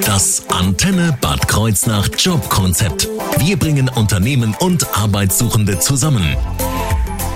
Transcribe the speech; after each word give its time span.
Das 0.00 0.42
Antenne 0.48 1.16
Bad 1.20 1.46
Kreuznach 1.46 2.08
Jobkonzept. 2.16 3.08
Wir 3.38 3.58
bringen 3.58 3.90
Unternehmen 3.90 4.56
und 4.58 4.86
Arbeitssuchende 4.96 5.78
zusammen. 5.78 6.36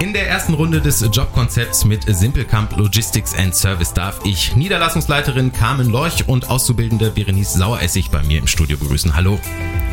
In 0.01 0.15
der 0.15 0.29
ersten 0.29 0.55
Runde 0.55 0.81
des 0.81 1.01
Jobkonzepts 1.13 1.85
mit 1.85 2.05
Simplecamp 2.07 2.77
Logistics 2.77 3.35
and 3.35 3.55
Service 3.55 3.93
darf 3.93 4.21
ich 4.25 4.57
Niederlassungsleiterin 4.57 5.53
Carmen 5.53 5.91
Lorch 5.91 6.29
und 6.29 6.49
Auszubildende 6.49 7.11
Berenice 7.11 7.55
Saueressig 7.55 8.11
bei 8.11 8.23
mir 8.23 8.39
im 8.39 8.47
Studio 8.47 8.79
begrüßen. 8.79 9.15
Hallo. 9.15 9.39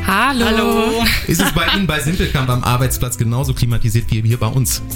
Hallo. 0.06 0.46
Hallo. 0.46 1.04
Ist 1.28 1.42
es 1.42 1.52
bei 1.54 1.66
Ihnen 1.76 1.88
bei 1.88 2.00
Simplecamp 2.00 2.50
am 2.50 2.64
Arbeitsplatz 2.64 3.18
genauso 3.18 3.54
klimatisiert 3.54 4.06
wie 4.10 4.22
hier 4.22 4.40
bei 4.40 4.48
uns? 4.48 4.82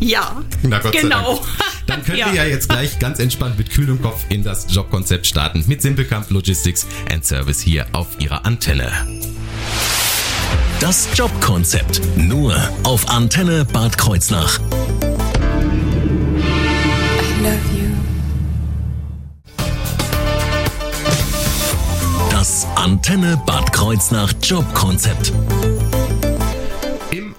Ja, 0.00 0.42
Na 0.62 0.80
Gott 0.80 0.92
genau. 0.92 1.40
Dann 1.86 2.02
können 2.04 2.18
ja. 2.18 2.26
wir 2.26 2.34
ja 2.34 2.44
jetzt 2.44 2.68
gleich 2.68 2.98
ganz 2.98 3.20
entspannt 3.20 3.56
mit 3.56 3.70
kühlem 3.70 4.02
Kopf 4.02 4.24
in 4.28 4.42
das 4.44 4.66
Jobkonzept 4.68 5.26
starten 5.26 5.64
mit 5.66 5.80
Simplecamp 5.80 6.30
Logistics 6.30 6.86
and 7.10 7.24
Service 7.24 7.60
hier 7.60 7.86
auf 7.92 8.08
Ihrer 8.18 8.44
Antenne. 8.44 8.90
Das 10.80 11.08
Jobkonzept 11.14 12.02
nur 12.16 12.54
auf 12.82 13.08
Antenne 13.08 13.64
Bad 13.64 13.96
Kreuznach. 13.96 14.60
Antenne 22.84 23.40
Bad 23.46 23.72
Kreuznach 23.72 24.34
Jobkonzept. 24.42 25.32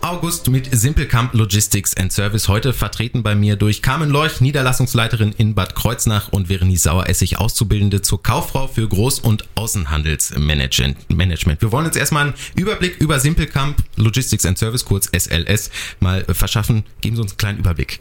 August 0.02 0.50
mit 0.50 0.76
Simplecamp 0.76 1.36
Logistics 1.36 1.96
and 1.96 2.12
Service. 2.12 2.48
Heute 2.48 2.74
vertreten 2.74 3.22
bei 3.22 3.36
mir 3.36 3.56
durch 3.56 3.84
Carmen 3.84 4.10
Leuch, 4.10 4.42
Niederlassungsleiterin 4.42 5.36
in 5.38 5.54
Bad 5.54 5.76
Kreuznach 5.76 6.30
und 6.30 6.48
Verenice 6.48 6.86
Saueressig, 6.86 7.38
Auszubildende 7.38 8.02
zur 8.02 8.24
Kauffrau 8.24 8.66
für 8.66 8.88
Groß- 8.88 9.22
und 9.22 9.48
Außenhandelsmanagement. 9.54 11.62
Wir 11.62 11.72
wollen 11.72 11.86
uns 11.86 11.96
erstmal 11.96 12.24
einen 12.24 12.34
Überblick 12.56 13.00
über 13.00 13.20
Simplecamp 13.20 13.78
Logistics 13.98 14.48
and 14.48 14.58
Service, 14.58 14.84
kurz 14.84 15.12
SLS, 15.16 15.70
mal 16.00 16.26
verschaffen. 16.26 16.86
Geben 17.02 17.18
Sie 17.18 17.22
uns 17.22 17.34
einen 17.34 17.38
kleinen 17.38 17.60
Überblick. 17.60 18.00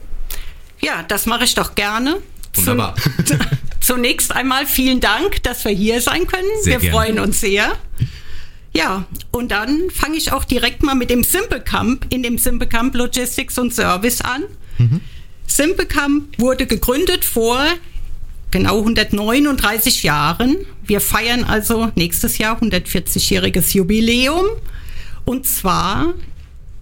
Ja, 0.81 1.03
das 1.03 1.27
mache 1.27 1.45
ich 1.45 1.55
doch 1.55 1.75
gerne. 1.75 2.23
Wunderbar. 2.55 2.95
Zunächst 3.81 4.35
einmal 4.35 4.67
vielen 4.67 5.01
Dank, 5.01 5.43
dass 5.43 5.65
wir 5.65 5.73
hier 5.73 6.01
sein 6.01 6.27
können. 6.27 6.49
Sehr 6.63 6.75
wir 6.75 6.91
gerne. 6.91 6.93
freuen 6.93 7.19
uns 7.19 7.41
sehr. 7.41 7.77
Ja, 8.73 9.05
und 9.31 9.51
dann 9.51 9.91
fange 9.91 10.17
ich 10.17 10.33
auch 10.33 10.45
direkt 10.45 10.83
mal 10.83 10.95
mit 10.95 11.11
dem 11.11 11.23
Simple 11.23 11.61
Camp 11.61 12.07
in 12.09 12.23
dem 12.23 12.39
Simple 12.39 12.67
Camp 12.67 12.95
Logistics 12.95 13.59
und 13.59 13.73
Service 13.75 14.21
an. 14.21 14.45
Mhm. 14.79 15.01
Simple 15.47 15.87
Camp 15.87 16.39
wurde 16.39 16.67
gegründet 16.67 17.25
vor 17.25 17.65
genau 18.51 18.79
139 18.79 20.03
Jahren. 20.03 20.57
Wir 20.85 21.01
feiern 21.01 21.45
also 21.45 21.91
nächstes 21.95 22.39
Jahr 22.39 22.61
140-jähriges 22.61 23.75
Jubiläum. 23.75 24.47
Und 25.25 25.47
zwar 25.47 26.15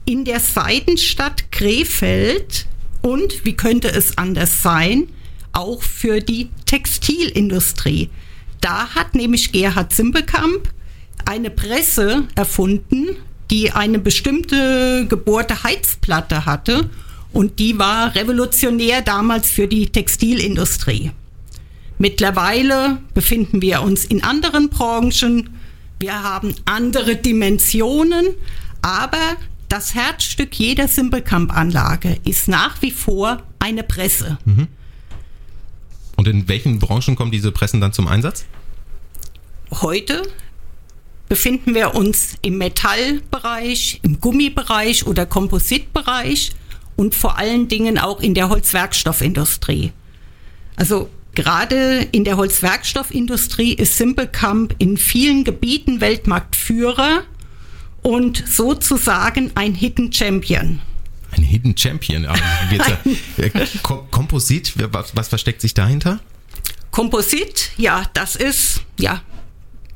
in 0.04 0.24
der 0.24 0.40
Seidenstadt 0.40 1.50
Krefeld 1.50 2.66
und, 3.02 3.44
wie 3.44 3.54
könnte 3.54 3.88
es 3.88 4.18
anders 4.18 4.62
sein, 4.62 5.08
auch 5.52 5.82
für 5.82 6.20
die 6.20 6.50
Textilindustrie. 6.66 8.10
Da 8.60 8.88
hat 8.94 9.14
nämlich 9.14 9.52
Gerhard 9.52 9.92
Simbekamp 9.92 10.72
eine 11.24 11.50
Presse 11.50 12.24
erfunden, 12.34 13.16
die 13.50 13.70
eine 13.70 13.98
bestimmte 13.98 15.06
gebohrte 15.08 15.62
Heizplatte 15.62 16.46
hatte 16.46 16.88
und 17.32 17.58
die 17.58 17.78
war 17.78 18.14
revolutionär 18.14 19.02
damals 19.02 19.50
für 19.50 19.68
die 19.68 19.88
Textilindustrie. 19.88 21.12
Mittlerweile 21.98 22.98
befinden 23.14 23.62
wir 23.62 23.82
uns 23.82 24.04
in 24.04 24.24
anderen 24.24 24.70
Branchen, 24.70 25.50
wir 25.98 26.22
haben 26.22 26.54
andere 26.64 27.16
Dimensionen, 27.16 28.26
aber 28.80 29.36
das 29.68 29.94
Herzstück 29.94 30.54
jeder 30.54 30.88
Simpelkamp-Anlage 30.88 32.18
ist 32.24 32.48
nach 32.48 32.82
wie 32.82 32.90
vor 32.90 33.42
eine 33.60 33.84
Presse. 33.84 34.36
Mhm. 34.44 34.66
Und 36.22 36.28
in 36.28 36.46
welchen 36.46 36.78
Branchen 36.78 37.16
kommen 37.16 37.32
diese 37.32 37.50
Pressen 37.50 37.80
dann 37.80 37.92
zum 37.92 38.06
Einsatz? 38.06 38.44
Heute 39.72 40.22
befinden 41.28 41.74
wir 41.74 41.96
uns 41.96 42.36
im 42.42 42.58
Metallbereich, 42.58 43.98
im 44.04 44.20
Gummibereich 44.20 45.04
oder 45.04 45.26
Kompositbereich 45.26 46.52
und 46.94 47.16
vor 47.16 47.38
allen 47.38 47.66
Dingen 47.66 47.98
auch 47.98 48.20
in 48.20 48.34
der 48.34 48.50
Holzwerkstoffindustrie. 48.50 49.90
Also 50.76 51.10
gerade 51.34 52.06
in 52.12 52.22
der 52.22 52.36
Holzwerkstoffindustrie 52.36 53.72
ist 53.72 53.96
Simplecamp 53.96 54.76
in 54.78 54.98
vielen 54.98 55.42
Gebieten 55.42 56.00
Weltmarktführer 56.00 57.24
und 58.02 58.44
sozusagen 58.46 59.50
ein 59.56 59.74
Hidden 59.74 60.12
Champion. 60.12 60.78
Ein 61.32 61.42
Hidden 61.42 61.76
Champion. 61.76 62.26
Äh, 63.38 63.50
Komposit, 63.82 64.74
was, 64.92 65.16
was 65.16 65.28
versteckt 65.28 65.60
sich 65.60 65.74
dahinter? 65.74 66.20
Komposit, 66.90 67.70
ja, 67.76 68.04
das 68.14 68.36
ist 68.36 68.82
ja 68.98 69.22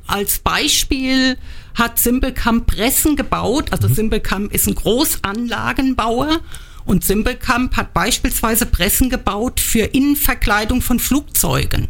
als 0.07 0.39
Beispiel 0.39 1.37
hat 1.75 1.99
Simpelkamp 1.99 2.65
Pressen 2.65 3.15
gebaut. 3.15 3.71
Also 3.71 3.89
mhm. 3.89 3.93
Simpelkamp 3.93 4.53
ist 4.53 4.67
ein 4.67 4.75
Großanlagenbauer 4.75 6.39
und 6.85 7.03
Simpelkamp 7.03 7.75
hat 7.75 7.93
beispielsweise 7.93 8.65
Pressen 8.65 9.09
gebaut 9.09 9.59
für 9.59 9.83
Innenverkleidung 9.83 10.81
von 10.81 10.99
Flugzeugen, 10.99 11.89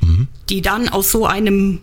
mhm. 0.00 0.28
die 0.48 0.62
dann 0.62 0.88
aus 0.88 1.10
so 1.10 1.26
einem 1.26 1.80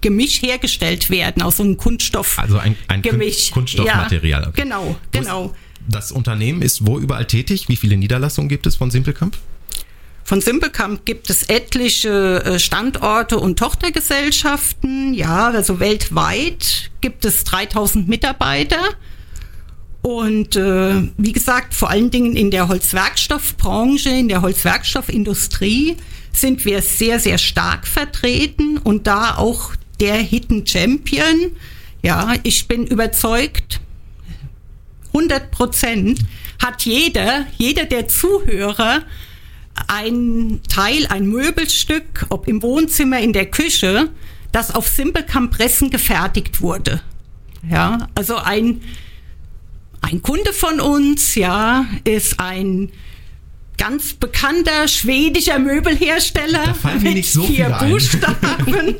Gemisch 0.00 0.42
hergestellt 0.42 1.08
werden, 1.08 1.40
aus 1.40 1.58
so 1.58 1.62
einem 1.62 1.76
Kunststoff. 1.76 2.38
Also 2.38 2.58
ein, 2.58 2.76
ein 2.88 3.00
Gemisch. 3.00 3.52
Kunststoffmaterial. 3.52 4.42
Ja, 4.42 4.48
okay. 4.48 4.62
Genau, 4.62 4.96
genau. 5.12 5.54
Das 5.88 6.12
Unternehmen 6.12 6.62
ist 6.62 6.86
wo 6.86 6.98
überall 6.98 7.26
tätig? 7.26 7.68
Wie 7.68 7.76
viele 7.76 7.96
Niederlassungen 7.96 8.48
gibt 8.48 8.66
es 8.66 8.76
von 8.76 8.90
Simpelkamp? 8.90 9.36
Von 10.24 10.40
Simpelkamp 10.40 11.04
gibt 11.04 11.30
es 11.30 11.42
etliche 11.44 12.44
äh, 12.44 12.58
Standorte 12.58 13.38
und 13.38 13.58
Tochtergesellschaften. 13.58 15.14
Ja, 15.14 15.48
also 15.50 15.80
weltweit 15.80 16.90
gibt 17.00 17.24
es 17.24 17.44
3000 17.44 18.08
Mitarbeiter. 18.08 18.78
Und 20.02 20.56
äh, 20.56 21.08
wie 21.16 21.32
gesagt, 21.32 21.74
vor 21.74 21.90
allen 21.90 22.10
Dingen 22.10 22.36
in 22.36 22.50
der 22.50 22.68
Holzwerkstoffbranche, 22.68 24.10
in 24.10 24.28
der 24.28 24.42
Holzwerkstoffindustrie 24.42 25.96
sind 26.32 26.64
wir 26.64 26.82
sehr, 26.82 27.20
sehr 27.20 27.38
stark 27.38 27.86
vertreten 27.86 28.78
und 28.78 29.06
da 29.06 29.36
auch 29.36 29.72
der 30.00 30.16
Hidden 30.16 30.66
Champion. 30.66 31.52
Ja, 32.02 32.34
ich 32.42 32.66
bin 32.66 32.86
überzeugt, 32.86 33.80
100 35.14 35.50
Prozent 35.50 36.20
hat 36.62 36.82
jeder, 36.82 37.46
jeder 37.58 37.84
der 37.84 38.08
Zuhörer 38.08 39.02
ein 39.88 40.60
Teil, 40.68 41.06
ein 41.08 41.26
Möbelstück, 41.26 42.26
ob 42.28 42.48
im 42.48 42.62
Wohnzimmer, 42.62 43.20
in 43.20 43.32
der 43.32 43.46
Küche, 43.46 44.10
das 44.52 44.74
auf 44.74 44.88
Simpelkampressen 44.88 45.90
gefertigt 45.90 46.60
wurde. 46.60 47.00
Ja, 47.68 48.08
also 48.14 48.36
ein, 48.36 48.82
ein 50.02 50.20
Kunde 50.22 50.52
von 50.52 50.80
uns, 50.80 51.34
ja, 51.34 51.86
ist 52.04 52.38
ein 52.38 52.90
ganz 53.78 54.12
bekannter 54.14 54.86
schwedischer 54.88 55.58
Möbelhersteller 55.58 56.66
da 56.66 56.74
fallen 56.74 57.02
mit 57.02 57.14
nicht 57.14 57.32
so 57.32 57.42
vier 57.42 57.70
Buchstaben. 57.70 58.96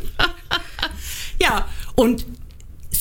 ja, 1.41 1.67
und 1.95 2.25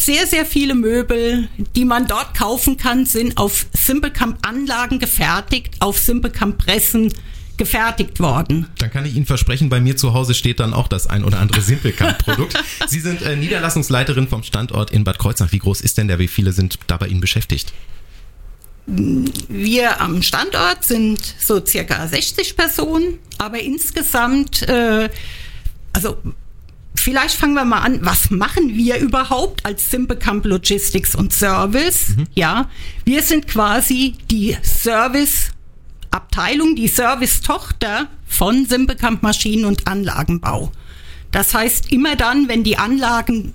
sehr, 0.05 0.25
sehr 0.25 0.45
viele 0.45 0.73
Möbel, 0.73 1.47
die 1.75 1.85
man 1.85 2.07
dort 2.07 2.35
kaufen 2.35 2.77
kann, 2.77 3.05
sind 3.05 3.37
auf 3.37 3.67
Simplecamp-Anlagen 3.73 4.99
gefertigt, 4.99 5.75
auf 5.79 5.99
Simplecamp-Pressen 5.99 7.13
gefertigt 7.57 8.19
worden. 8.19 8.65
Dann 8.79 8.89
kann 8.89 9.05
ich 9.05 9.15
Ihnen 9.15 9.27
versprechen, 9.27 9.69
bei 9.69 9.79
mir 9.79 9.95
zu 9.95 10.13
Hause 10.13 10.33
steht 10.33 10.59
dann 10.59 10.73
auch 10.73 10.87
das 10.87 11.05
ein 11.05 11.23
oder 11.23 11.39
andere 11.39 11.61
Simplecamp-Produkt. 11.61 12.57
Sie 12.87 12.99
sind 12.99 13.21
äh, 13.21 13.35
Niederlassungsleiterin 13.35 14.27
vom 14.27 14.41
Standort 14.41 14.89
in 14.89 15.03
Bad 15.03 15.19
Kreuznach. 15.19 15.51
Wie 15.51 15.59
groß 15.59 15.81
ist 15.81 15.99
denn 15.99 16.07
der? 16.07 16.17
Wie 16.17 16.27
viele 16.27 16.53
sind 16.53 16.79
da 16.87 16.97
bei 16.97 17.07
Ihnen 17.07 17.21
beschäftigt? 17.21 17.71
Wir 18.87 20.01
am 20.01 20.23
Standort 20.23 20.83
sind 20.83 21.35
so 21.39 21.63
circa 21.63 22.07
60 22.07 22.57
Personen, 22.57 23.19
aber 23.37 23.59
insgesamt, 23.59 24.67
äh, 24.67 25.09
also 25.93 26.17
vielleicht 27.01 27.35
fangen 27.35 27.53
wir 27.53 27.65
mal 27.65 27.79
an, 27.79 27.99
was 28.03 28.29
machen 28.29 28.75
wir 28.75 28.97
überhaupt 28.97 29.65
als 29.65 29.89
Simplecamp 29.89 30.45
Logistics 30.45 31.15
und 31.15 31.33
Service? 31.33 32.09
Mhm. 32.09 32.27
Ja, 32.35 32.69
wir 33.05 33.23
sind 33.23 33.47
quasi 33.47 34.15
die 34.29 34.57
Service 34.63 35.51
Abteilung, 36.11 36.75
die 36.75 36.89
Service-Tochter 36.89 38.07
von 38.27 38.65
Simbekamp 38.65 39.23
Maschinen- 39.23 39.65
und 39.65 39.87
Anlagenbau. 39.87 40.71
Das 41.31 41.53
heißt, 41.53 41.91
immer 41.91 42.17
dann, 42.17 42.49
wenn 42.49 42.63
die 42.63 42.77
Anlagen, 42.77 43.53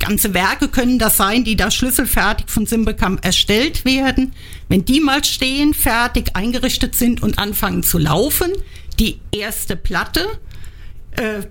ganze 0.00 0.34
Werke 0.34 0.66
können 0.68 0.98
das 0.98 1.16
sein, 1.16 1.44
die 1.44 1.54
da 1.54 1.70
schlüsselfertig 1.70 2.46
von 2.48 2.66
Simbekamp 2.66 3.24
erstellt 3.24 3.84
werden, 3.84 4.32
wenn 4.68 4.84
die 4.84 5.00
mal 5.00 5.22
stehen, 5.22 5.74
fertig 5.74 6.34
eingerichtet 6.34 6.96
sind 6.96 7.22
und 7.22 7.38
anfangen 7.38 7.84
zu 7.84 7.98
laufen, 7.98 8.50
die 8.98 9.20
erste 9.30 9.76
Platte, 9.76 10.26
äh, 11.12 11.42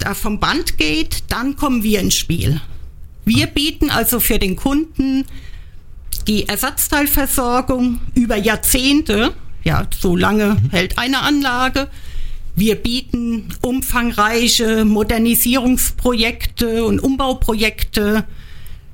da 0.00 0.14
vom 0.14 0.40
Band 0.40 0.78
geht, 0.78 1.24
dann 1.28 1.56
kommen 1.56 1.82
wir 1.82 2.00
ins 2.00 2.16
Spiel. 2.16 2.60
Wir 3.24 3.46
bieten 3.46 3.90
also 3.90 4.20
für 4.20 4.38
den 4.38 4.56
Kunden 4.56 5.24
die 6.26 6.48
Ersatzteilversorgung 6.48 8.00
über 8.14 8.36
Jahrzehnte, 8.36 9.32
ja, 9.64 9.86
so 9.96 10.16
lange 10.16 10.58
mhm. 10.60 10.70
hält 10.70 10.98
eine 10.98 11.20
Anlage. 11.20 11.88
Wir 12.56 12.74
bieten 12.76 13.48
umfangreiche 13.62 14.84
Modernisierungsprojekte 14.84 16.84
und 16.84 17.00
Umbauprojekte. 17.00 18.24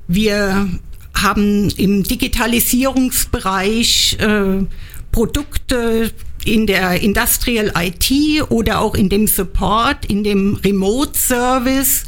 Wir 0.07 0.69
haben 1.13 1.69
im 1.71 2.03
Digitalisierungsbereich 2.03 4.17
äh, 4.19 4.63
Produkte 5.11 6.13
in 6.45 6.67
der 6.67 7.01
Industrial 7.01 7.71
IT 7.75 8.11
oder 8.49 8.79
auch 8.79 8.95
in 8.95 9.09
dem 9.09 9.27
Support, 9.27 10.05
in 10.05 10.23
dem 10.23 10.55
Remote 10.55 11.17
Service. 11.17 12.05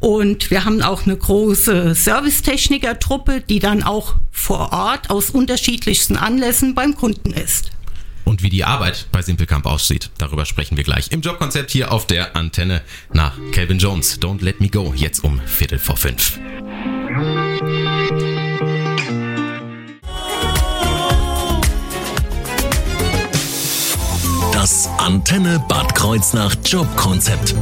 Und 0.00 0.50
wir 0.50 0.64
haben 0.64 0.80
auch 0.80 1.04
eine 1.04 1.16
große 1.16 1.94
Servicetechniker-Truppe, 1.94 3.42
die 3.42 3.58
dann 3.58 3.82
auch 3.82 4.16
vor 4.30 4.72
Ort 4.72 5.10
aus 5.10 5.30
unterschiedlichsten 5.30 6.16
Anlässen 6.16 6.74
beim 6.74 6.96
Kunden 6.96 7.32
ist. 7.32 7.70
Und 8.24 8.42
wie 8.42 8.48
die 8.48 8.64
Arbeit 8.64 9.08
bei 9.12 9.22
Simplecamp 9.22 9.66
aussieht, 9.66 10.10
darüber 10.18 10.46
sprechen 10.46 10.76
wir 10.76 10.84
gleich 10.84 11.10
im 11.10 11.20
Jobkonzept 11.20 11.70
hier 11.70 11.92
auf 11.92 12.06
der 12.06 12.36
Antenne 12.36 12.80
nach 13.12 13.36
Calvin 13.52 13.78
Jones. 13.78 14.20
Don't 14.20 14.42
Let 14.42 14.60
Me 14.60 14.68
Go, 14.68 14.94
jetzt 14.94 15.24
um 15.24 15.40
Viertel 15.46 15.78
vor 15.78 15.96
fünf. 15.96 16.38
Das 24.60 24.90
Antenne 24.98 25.64
Bad 25.70 25.94
Kreuznach 25.94 26.54
Jobkonzept. 26.66 27.54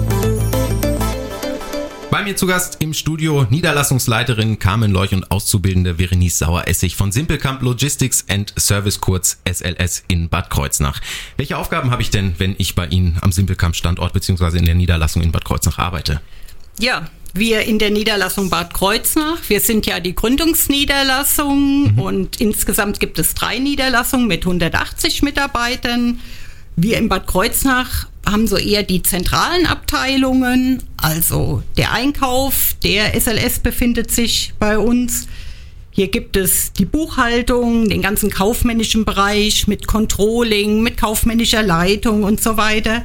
Bei 2.11 2.25
mir 2.25 2.35
zu 2.35 2.49
Gast 2.49 2.79
im 2.83 2.93
Studio 2.93 3.47
Niederlassungsleiterin 3.49 4.59
Carmen 4.59 4.91
Leuch 4.91 5.13
und 5.13 5.31
Auszubildende 5.31 5.95
Verenice 5.95 6.39
Saueressig 6.39 6.97
von 6.97 7.13
Simplecamp 7.13 7.63
Logistics 7.63 8.25
and 8.29 8.53
Service 8.59 9.01
kurz 9.01 9.39
SLS 9.49 10.03
in 10.09 10.29
Bad 10.29 10.51
Kreuznach. 10.51 11.01
Welche 11.37 11.57
Aufgaben 11.57 11.93
habe 11.93 12.03
ich 12.03 12.11
denn, 12.11 12.35
wenn 12.39 12.57
ich 12.59 12.75
bei 12.75 12.89
Ihnen 12.89 13.17
am 13.21 13.31
Simplecamp 13.31 13.77
Standort 13.77 14.13
bzw. 14.13 14.59
in 14.59 14.65
der 14.65 14.75
Niederlassung 14.75 15.23
in 15.23 15.31
Bad 15.31 15.45
Kreuznach 15.45 15.79
arbeite? 15.79 16.21
Ja, 16.81 17.09
wir 17.33 17.61
in 17.61 17.79
der 17.79 17.91
Niederlassung 17.91 18.51
Bad 18.51 18.75
Kreuznach, 18.75 19.39
wir 19.47 19.61
sind 19.61 19.87
ja 19.87 20.01
die 20.01 20.17
Gründungsniederlassung 20.17 21.93
mhm. 21.93 21.99
und 22.01 22.41
insgesamt 22.41 22.99
gibt 22.99 23.21
es 23.21 23.35
drei 23.35 23.61
Niederlassungen 23.61 24.27
mit 24.27 24.41
180 24.43 25.23
Mitarbeitern. 25.23 26.19
Wir 26.81 26.97
in 26.99 27.09
Bad 27.09 27.27
Kreuznach 27.27 28.07
haben 28.25 28.47
so 28.47 28.57
eher 28.57 28.85
die 28.85 29.03
zentralen 29.03 29.67
Abteilungen, 29.67 30.81
also 30.97 31.61
der 31.77 31.93
Einkauf, 31.93 32.77
der 32.85 33.21
SLS 33.21 33.59
befindet 33.59 34.13
sich 34.13 34.53
bei 34.61 34.79
uns. 34.79 35.27
Hier 35.91 36.07
gibt 36.07 36.37
es 36.37 36.73
die 36.73 36.85
Buchhaltung, 36.85 37.89
den 37.89 38.01
ganzen 38.01 38.31
kaufmännischen 38.31 39.05
Bereich 39.05 39.67
mit 39.67 39.89
Controlling, 39.89 40.81
mit 40.81 40.97
kaufmännischer 40.97 41.65
Leitung 41.65 42.23
und 42.23 42.41
so 42.41 42.57
weiter. 42.57 43.03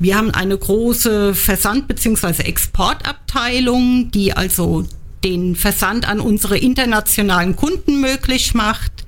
Wir 0.00 0.16
haben 0.16 0.32
eine 0.32 0.58
große 0.58 1.36
Versand- 1.36 1.86
bzw. 1.86 2.42
Exportabteilung, 2.42 4.10
die 4.10 4.32
also 4.32 4.84
den 5.22 5.54
Versand 5.54 6.08
an 6.08 6.18
unsere 6.18 6.58
internationalen 6.58 7.54
Kunden 7.54 8.00
möglich 8.00 8.54
macht. 8.54 9.05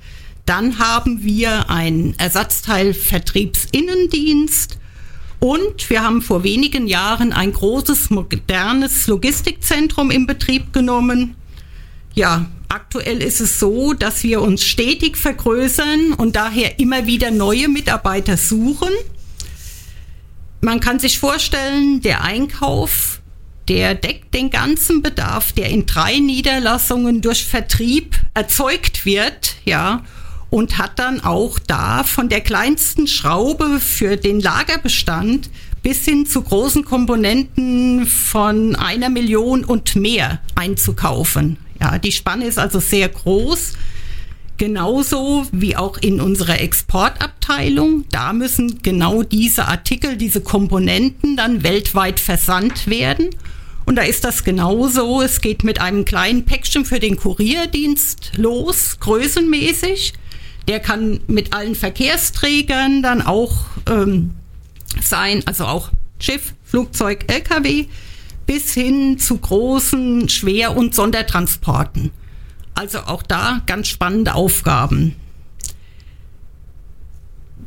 Dann 0.49 0.79
haben 0.79 1.23
wir 1.23 1.69
einen 1.69 2.17
Ersatzteilvertriebsinnendienst 2.17 4.79
und 5.39 5.89
wir 5.91 6.01
haben 6.01 6.23
vor 6.23 6.43
wenigen 6.43 6.87
Jahren 6.87 7.33
ein 7.33 7.53
großes, 7.53 8.09
modernes 8.09 9.05
Logistikzentrum 9.05 10.09
in 10.09 10.25
Betrieb 10.25 10.73
genommen. 10.73 11.35
Ja, 12.15 12.47
aktuell 12.67 13.21
ist 13.21 13.41
es 13.41 13.59
so, 13.59 13.93
dass 13.93 14.23
wir 14.23 14.41
uns 14.41 14.63
stetig 14.63 15.17
vergrößern 15.17 16.13
und 16.13 16.35
daher 16.35 16.79
immer 16.79 17.05
wieder 17.05 17.29
neue 17.29 17.67
Mitarbeiter 17.67 18.35
suchen. 18.35 18.89
Man 20.61 20.79
kann 20.79 20.97
sich 20.97 21.19
vorstellen, 21.19 22.01
der 22.01 22.23
Einkauf, 22.23 23.21
der 23.67 23.93
deckt 23.93 24.33
den 24.33 24.49
ganzen 24.49 25.03
Bedarf, 25.03 25.51
der 25.51 25.69
in 25.69 25.85
drei 25.85 26.17
Niederlassungen 26.17 27.21
durch 27.21 27.45
Vertrieb 27.45 28.19
erzeugt 28.33 29.05
wird, 29.05 29.57
ja 29.63 30.03
und 30.49 30.77
hat 30.77 30.97
dann 30.97 31.21
auch 31.21 31.59
da 31.59 32.03
von 32.03 32.29
der 32.29 32.41
kleinsten 32.41 33.07
Schraube 33.07 33.79
für 33.79 34.17
den 34.17 34.39
Lagerbestand 34.39 35.49
bis 35.83 36.05
hin 36.05 36.25
zu 36.25 36.41
großen 36.41 36.83
Komponenten 36.83 38.05
von 38.05 38.75
einer 38.75 39.09
Million 39.09 39.63
und 39.63 39.95
mehr 39.95 40.39
einzukaufen. 40.55 41.57
Ja, 41.79 41.97
die 41.97 42.11
Spanne 42.11 42.45
ist 42.45 42.59
also 42.59 42.79
sehr 42.79 43.07
groß. 43.09 43.73
Genauso 44.57 45.47
wie 45.53 45.77
auch 45.77 45.97
in 45.99 46.19
unserer 46.19 46.59
Exportabteilung. 46.59 48.03
Da 48.11 48.33
müssen 48.33 48.81
genau 48.83 49.23
diese 49.23 49.69
Artikel, 49.69 50.17
diese 50.17 50.41
Komponenten 50.41 51.37
dann 51.37 51.63
weltweit 51.63 52.19
versandt 52.19 52.87
werden. 52.87 53.29
Und 53.85 53.95
da 53.95 54.01
ist 54.01 54.25
das 54.25 54.43
genauso. 54.43 55.21
Es 55.21 55.39
geht 55.39 55.63
mit 55.63 55.79
einem 55.79 56.03
kleinen 56.03 56.43
Päckchen 56.43 56.83
für 56.83 56.99
den 56.99 57.15
Kurierdienst 57.15 58.33
los, 58.35 58.99
größenmäßig. 58.99 60.13
Der 60.69 60.79
kann 60.79 61.19
mit 61.25 61.51
allen 61.51 61.73
Verkehrsträgern 61.73 63.01
dann 63.01 63.23
auch 63.23 63.55
ähm, 63.89 64.35
sein, 65.01 65.41
also 65.47 65.65
auch 65.65 65.89
Schiff, 66.19 66.53
Flugzeug, 66.63 67.25
Lkw, 67.25 67.87
bis 68.45 68.75
hin 68.75 69.17
zu 69.17 69.39
großen 69.39 70.29
Schwer- 70.29 70.77
und 70.77 70.93
Sondertransporten. 70.93 72.11
Also 72.75 72.99
auch 72.99 73.23
da 73.23 73.63
ganz 73.65 73.87
spannende 73.87 74.35
Aufgaben. 74.35 75.15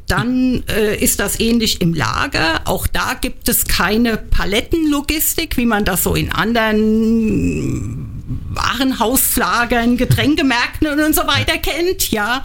Dann 0.07 0.63
äh, 0.69 0.97
ist 0.97 1.19
das 1.19 1.41
ähnlich 1.41 1.81
im 1.81 1.95
Lager. 1.95 2.61
Auch 2.67 2.87
da 2.87 3.15
gibt 3.21 3.49
es 3.49 3.65
keine 3.65 4.17
Palettenlogistik, 4.17 5.57
wie 5.57 5.67
man 5.67 5.85
das 5.85 6.05
so 6.05 6.15
in 6.15 6.31
anderen 6.31 8.23
Warenhauslagern, 8.51 9.97
Getränkemärkten 9.97 10.87
und 11.01 11.15
so 11.17 11.27
weiter 11.27 11.59
kennt. 11.59 12.13
Ja, 12.13 12.45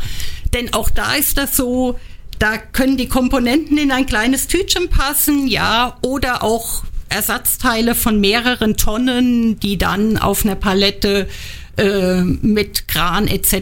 denn 0.57 0.73
auch 0.73 0.89
da 0.89 1.13
ist 1.13 1.37
das 1.37 1.55
so, 1.55 1.99
da 2.39 2.57
können 2.57 2.97
die 2.97 3.07
Komponenten 3.07 3.77
in 3.77 3.91
ein 3.91 4.07
kleines 4.07 4.47
Tütchen 4.47 4.89
passen, 4.89 5.47
ja, 5.47 5.97
oder 6.01 6.43
auch 6.43 6.83
Ersatzteile 7.09 7.95
von 7.95 8.19
mehreren 8.19 8.75
Tonnen, 8.75 9.57
die 9.59 9.77
dann 9.77 10.17
auf 10.17 10.43
einer 10.43 10.55
Palette 10.55 11.29
äh, 11.77 12.21
mit 12.21 12.87
Kran 12.87 13.27
etc. 13.27 13.53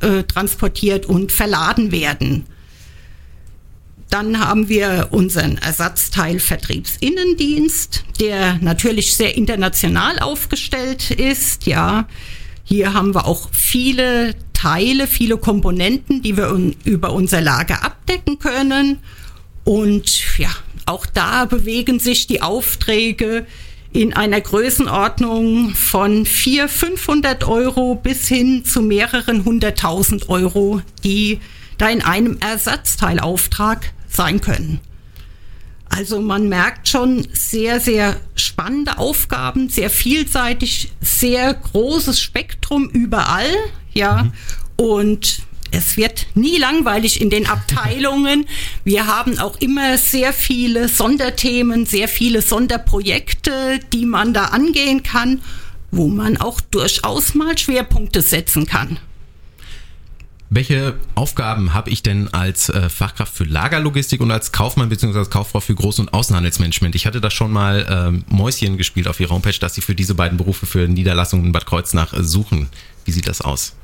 Äh, 0.00 0.24
transportiert 0.24 1.06
und 1.06 1.32
verladen 1.32 1.90
werden. 1.90 2.44
Dann 4.10 4.40
haben 4.40 4.68
wir 4.68 5.08
unseren 5.10 5.56
Ersatzteilvertriebsinnendienst, 5.58 8.04
der 8.20 8.58
natürlich 8.60 9.14
sehr 9.14 9.34
international 9.36 10.18
aufgestellt 10.18 11.12
ist. 11.12 11.64
Ja, 11.66 12.06
hier 12.64 12.92
haben 12.92 13.14
wir 13.14 13.24
auch 13.26 13.48
viele 13.52 14.34
Teile, 14.60 15.06
viele 15.06 15.38
Komponenten, 15.38 16.20
die 16.20 16.36
wir 16.36 16.50
un 16.52 16.76
über 16.84 17.14
unser 17.14 17.40
Lager 17.40 17.82
abdecken 17.82 18.38
können. 18.38 18.98
Und 19.64 20.36
ja, 20.36 20.50
auch 20.84 21.06
da 21.06 21.46
bewegen 21.46 21.98
sich 21.98 22.26
die 22.26 22.42
Aufträge 22.42 23.46
in 23.92 24.12
einer 24.12 24.38
Größenordnung 24.38 25.70
von 25.74 26.26
400, 26.26 26.70
500 26.70 27.44
Euro 27.48 27.94
bis 27.94 28.28
hin 28.28 28.62
zu 28.66 28.82
mehreren 28.82 29.46
hunderttausend 29.46 30.28
Euro, 30.28 30.82
die 31.04 31.40
da 31.78 31.88
in 31.88 32.02
einem 32.02 32.36
Ersatzteilauftrag 32.40 33.92
sein 34.08 34.42
können. 34.42 34.80
Also 35.88 36.20
man 36.20 36.50
merkt 36.50 36.86
schon 36.86 37.26
sehr, 37.32 37.80
sehr 37.80 38.14
spannende 38.36 38.98
Aufgaben, 38.98 39.70
sehr 39.70 39.88
vielseitig, 39.88 40.92
sehr 41.00 41.54
großes 41.54 42.20
Spektrum 42.20 42.90
überall, 42.90 43.48
ja. 43.92 44.24
Mhm. 44.24 44.32
Und 44.76 45.42
es 45.72 45.96
wird 45.96 46.26
nie 46.34 46.58
langweilig 46.58 47.20
in 47.20 47.30
den 47.30 47.46
Abteilungen. 47.46 48.46
Wir 48.84 49.06
haben 49.06 49.38
auch 49.38 49.56
immer 49.60 49.98
sehr 49.98 50.32
viele 50.32 50.88
Sonderthemen, 50.88 51.86
sehr 51.86 52.08
viele 52.08 52.42
Sonderprojekte, 52.42 53.80
die 53.92 54.06
man 54.06 54.34
da 54.34 54.46
angehen 54.46 55.02
kann, 55.02 55.42
wo 55.90 56.08
man 56.08 56.36
auch 56.36 56.60
durchaus 56.60 57.34
mal 57.34 57.56
Schwerpunkte 57.56 58.22
setzen 58.22 58.66
kann. 58.66 58.98
Welche 60.52 60.96
Aufgaben 61.14 61.74
habe 61.74 61.90
ich 61.90 62.02
denn 62.02 62.26
als 62.34 62.70
äh, 62.70 62.88
Fachkraft 62.88 63.32
für 63.32 63.44
Lagerlogistik 63.44 64.20
und 64.20 64.32
als 64.32 64.50
Kaufmann 64.50 64.88
bzw. 64.88 65.26
Kauffrau 65.26 65.60
für 65.60 65.74
Groß- 65.74 66.00
und 66.00 66.12
Außenhandelsmanagement? 66.12 66.96
Ich 66.96 67.06
hatte 67.06 67.20
da 67.20 67.30
schon 67.30 67.52
mal 67.52 67.86
ähm, 67.88 68.24
Mäuschen 68.28 68.76
gespielt 68.76 69.06
auf 69.06 69.20
Ihrer 69.20 69.30
Homepage, 69.30 69.56
dass 69.60 69.74
Sie 69.74 69.80
für 69.80 69.94
diese 69.94 70.16
beiden 70.16 70.38
Berufe 70.38 70.66
für 70.66 70.88
Niederlassungen 70.88 71.46
in 71.46 71.52
Bad 71.52 71.66
Kreuznach 71.66 72.14
äh, 72.14 72.24
suchen. 72.24 72.68
Wie 73.04 73.12
sieht 73.12 73.28
das 73.28 73.40
aus? 73.40 73.76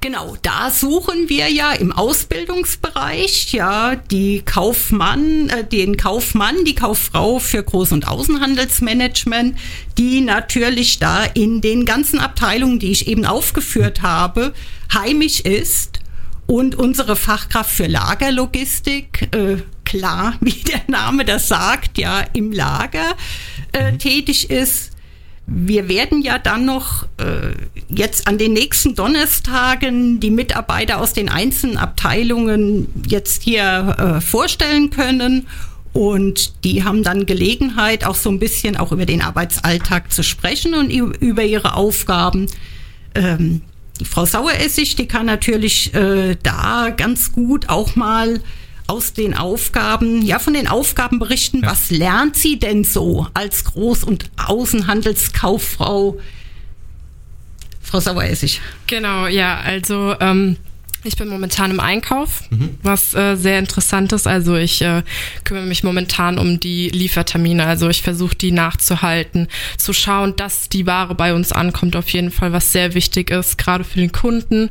Genau, 0.00 0.36
da 0.42 0.70
suchen 0.70 1.28
wir 1.28 1.50
ja 1.50 1.72
im 1.72 1.90
Ausbildungsbereich 1.90 3.52
ja 3.52 3.96
die 3.96 4.42
Kaufmann, 4.42 5.48
äh, 5.48 5.64
den 5.64 5.96
Kaufmann, 5.96 6.64
die 6.64 6.74
Kauffrau 6.74 7.38
für 7.38 7.60
Groß- 7.60 7.92
und 7.92 8.06
Außenhandelsmanagement, 8.06 9.58
die 9.98 10.20
natürlich 10.20 10.98
da 10.98 11.24
in 11.24 11.60
den 11.60 11.84
ganzen 11.86 12.20
Abteilungen, 12.20 12.78
die 12.78 12.92
ich 12.92 13.08
eben 13.08 13.24
aufgeführt 13.24 14.02
habe, 14.02 14.52
heimisch 14.92 15.40
ist 15.40 16.00
und 16.46 16.74
unsere 16.76 17.16
Fachkraft 17.16 17.70
für 17.70 17.86
Lagerlogistik, 17.86 19.34
äh, 19.34 19.56
klar, 19.84 20.34
wie 20.40 20.62
der 20.62 20.82
Name 20.88 21.24
das 21.24 21.48
sagt, 21.48 21.98
ja, 21.98 22.20
im 22.34 22.52
Lager 22.52 23.16
äh, 23.72 23.92
mhm. 23.92 23.98
tätig 23.98 24.50
ist 24.50 24.92
wir 25.46 25.88
werden 25.88 26.22
ja 26.22 26.38
dann 26.38 26.64
noch 26.64 27.04
äh, 27.18 27.54
jetzt 27.88 28.26
an 28.26 28.36
den 28.36 28.52
nächsten 28.52 28.96
Donnerstagen 28.96 30.18
die 30.18 30.30
Mitarbeiter 30.30 31.00
aus 31.00 31.12
den 31.12 31.28
einzelnen 31.28 31.76
Abteilungen 31.76 32.88
jetzt 33.06 33.44
hier 33.44 33.96
äh, 33.98 34.20
vorstellen 34.20 34.90
können. 34.90 35.46
Und 35.92 36.64
die 36.64 36.84
haben 36.84 37.02
dann 37.02 37.26
Gelegenheit, 37.26 38.04
auch 38.04 38.16
so 38.16 38.28
ein 38.28 38.38
bisschen 38.38 38.76
auch 38.76 38.92
über 38.92 39.06
den 39.06 39.22
Arbeitsalltag 39.22 40.12
zu 40.12 40.22
sprechen 40.22 40.74
und 40.74 40.90
über 40.90 41.42
ihre 41.42 41.74
Aufgaben. 41.74 42.48
Ähm, 43.14 43.62
die 44.00 44.04
Frau 44.04 44.26
Saueressig, 44.26 44.96
die 44.96 45.06
kann 45.06 45.24
natürlich 45.24 45.94
äh, 45.94 46.36
da 46.42 46.90
ganz 46.90 47.32
gut 47.32 47.70
auch 47.70 47.96
mal 47.96 48.40
aus 48.86 49.12
den 49.12 49.34
Aufgaben, 49.34 50.22
ja, 50.22 50.38
von 50.38 50.54
den 50.54 50.68
Aufgaben 50.68 51.18
berichten. 51.18 51.62
Ja. 51.62 51.70
Was 51.70 51.90
lernt 51.90 52.36
sie 52.36 52.58
denn 52.58 52.84
so 52.84 53.26
als 53.34 53.66
Groß- 53.66 54.04
und 54.04 54.30
Außenhandelskauffrau? 54.36 56.18
Frau 57.82 58.00
Saueressig. 58.00 58.60
Genau, 58.86 59.26
ja, 59.26 59.60
also 59.60 60.16
ähm, 60.20 60.56
ich 61.06 61.16
bin 61.16 61.28
momentan 61.28 61.70
im 61.70 61.78
Einkauf, 61.78 62.42
mhm. 62.50 62.78
was 62.82 63.14
äh, 63.14 63.36
sehr 63.36 63.60
interessant 63.60 64.12
ist. 64.12 64.26
Also 64.26 64.56
ich 64.56 64.82
äh, 64.82 65.02
kümmere 65.44 65.66
mich 65.66 65.84
momentan 65.84 66.38
um 66.38 66.58
die 66.58 66.90
Liefertermine. 66.90 67.64
Also 67.64 67.88
ich 67.88 68.02
versuche 68.02 68.34
die 68.34 68.50
nachzuhalten, 68.50 69.46
zu 69.78 69.92
schauen, 69.92 70.34
dass 70.34 70.68
die 70.68 70.86
Ware 70.86 71.14
bei 71.14 71.32
uns 71.32 71.52
ankommt. 71.52 71.94
Auf 71.94 72.08
jeden 72.08 72.32
Fall, 72.32 72.52
was 72.52 72.72
sehr 72.72 72.94
wichtig 72.94 73.30
ist, 73.30 73.56
gerade 73.56 73.84
für 73.84 74.00
den 74.00 74.10
Kunden. 74.10 74.68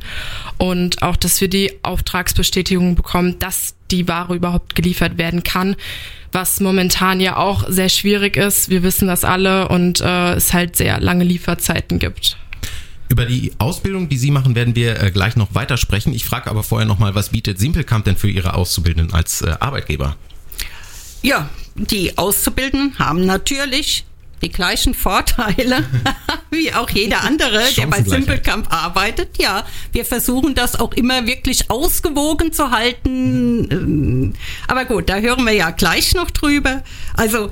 Und 0.58 1.02
auch, 1.02 1.16
dass 1.16 1.40
wir 1.40 1.48
die 1.48 1.72
Auftragsbestätigung 1.82 2.96
bekommen, 2.96 3.38
dass 3.38 3.75
die 3.90 4.08
Ware 4.08 4.34
überhaupt 4.34 4.74
geliefert 4.74 5.18
werden 5.18 5.42
kann. 5.42 5.76
Was 6.32 6.60
momentan 6.60 7.20
ja 7.20 7.36
auch 7.36 7.64
sehr 7.68 7.88
schwierig 7.88 8.36
ist. 8.36 8.68
Wir 8.68 8.82
wissen 8.82 9.08
das 9.08 9.24
alle 9.24 9.68
und 9.68 10.00
äh, 10.00 10.34
es 10.34 10.52
halt 10.52 10.76
sehr 10.76 11.00
lange 11.00 11.24
Lieferzeiten 11.24 11.98
gibt. 11.98 12.36
Über 13.08 13.24
die 13.24 13.52
Ausbildung, 13.58 14.08
die 14.08 14.18
Sie 14.18 14.30
machen, 14.30 14.54
werden 14.54 14.74
wir 14.74 15.00
äh, 15.00 15.10
gleich 15.10 15.36
noch 15.36 15.54
weiter 15.54 15.76
sprechen. 15.76 16.12
Ich 16.12 16.24
frage 16.24 16.50
aber 16.50 16.62
vorher 16.62 16.86
nochmal, 16.86 17.14
was 17.14 17.30
bietet 17.30 17.58
Simpelkamp 17.58 18.04
denn 18.04 18.16
für 18.16 18.28
Ihre 18.28 18.54
Auszubildenden 18.54 19.14
als 19.14 19.42
äh, 19.42 19.54
Arbeitgeber? 19.60 20.16
Ja, 21.22 21.48
die 21.76 22.18
Auszubildenden 22.18 22.98
haben 22.98 23.24
natürlich 23.24 24.04
die 24.42 24.50
gleichen 24.50 24.94
Vorteile 24.94 25.84
wie 26.50 26.72
auch 26.72 26.90
jeder 26.90 27.22
andere, 27.22 27.62
der 27.76 27.86
bei 27.86 28.02
Simpelkamp 28.02 28.72
arbeitet. 28.72 29.38
Ja, 29.38 29.64
wir 29.92 30.04
versuchen 30.04 30.54
das 30.54 30.78
auch 30.78 30.92
immer 30.92 31.26
wirklich 31.26 31.70
ausgewogen 31.70 32.52
zu 32.52 32.70
halten. 32.70 34.34
Aber 34.68 34.84
gut, 34.84 35.08
da 35.08 35.16
hören 35.16 35.44
wir 35.44 35.52
ja 35.52 35.70
gleich 35.70 36.14
noch 36.14 36.30
drüber. 36.30 36.82
Also 37.14 37.50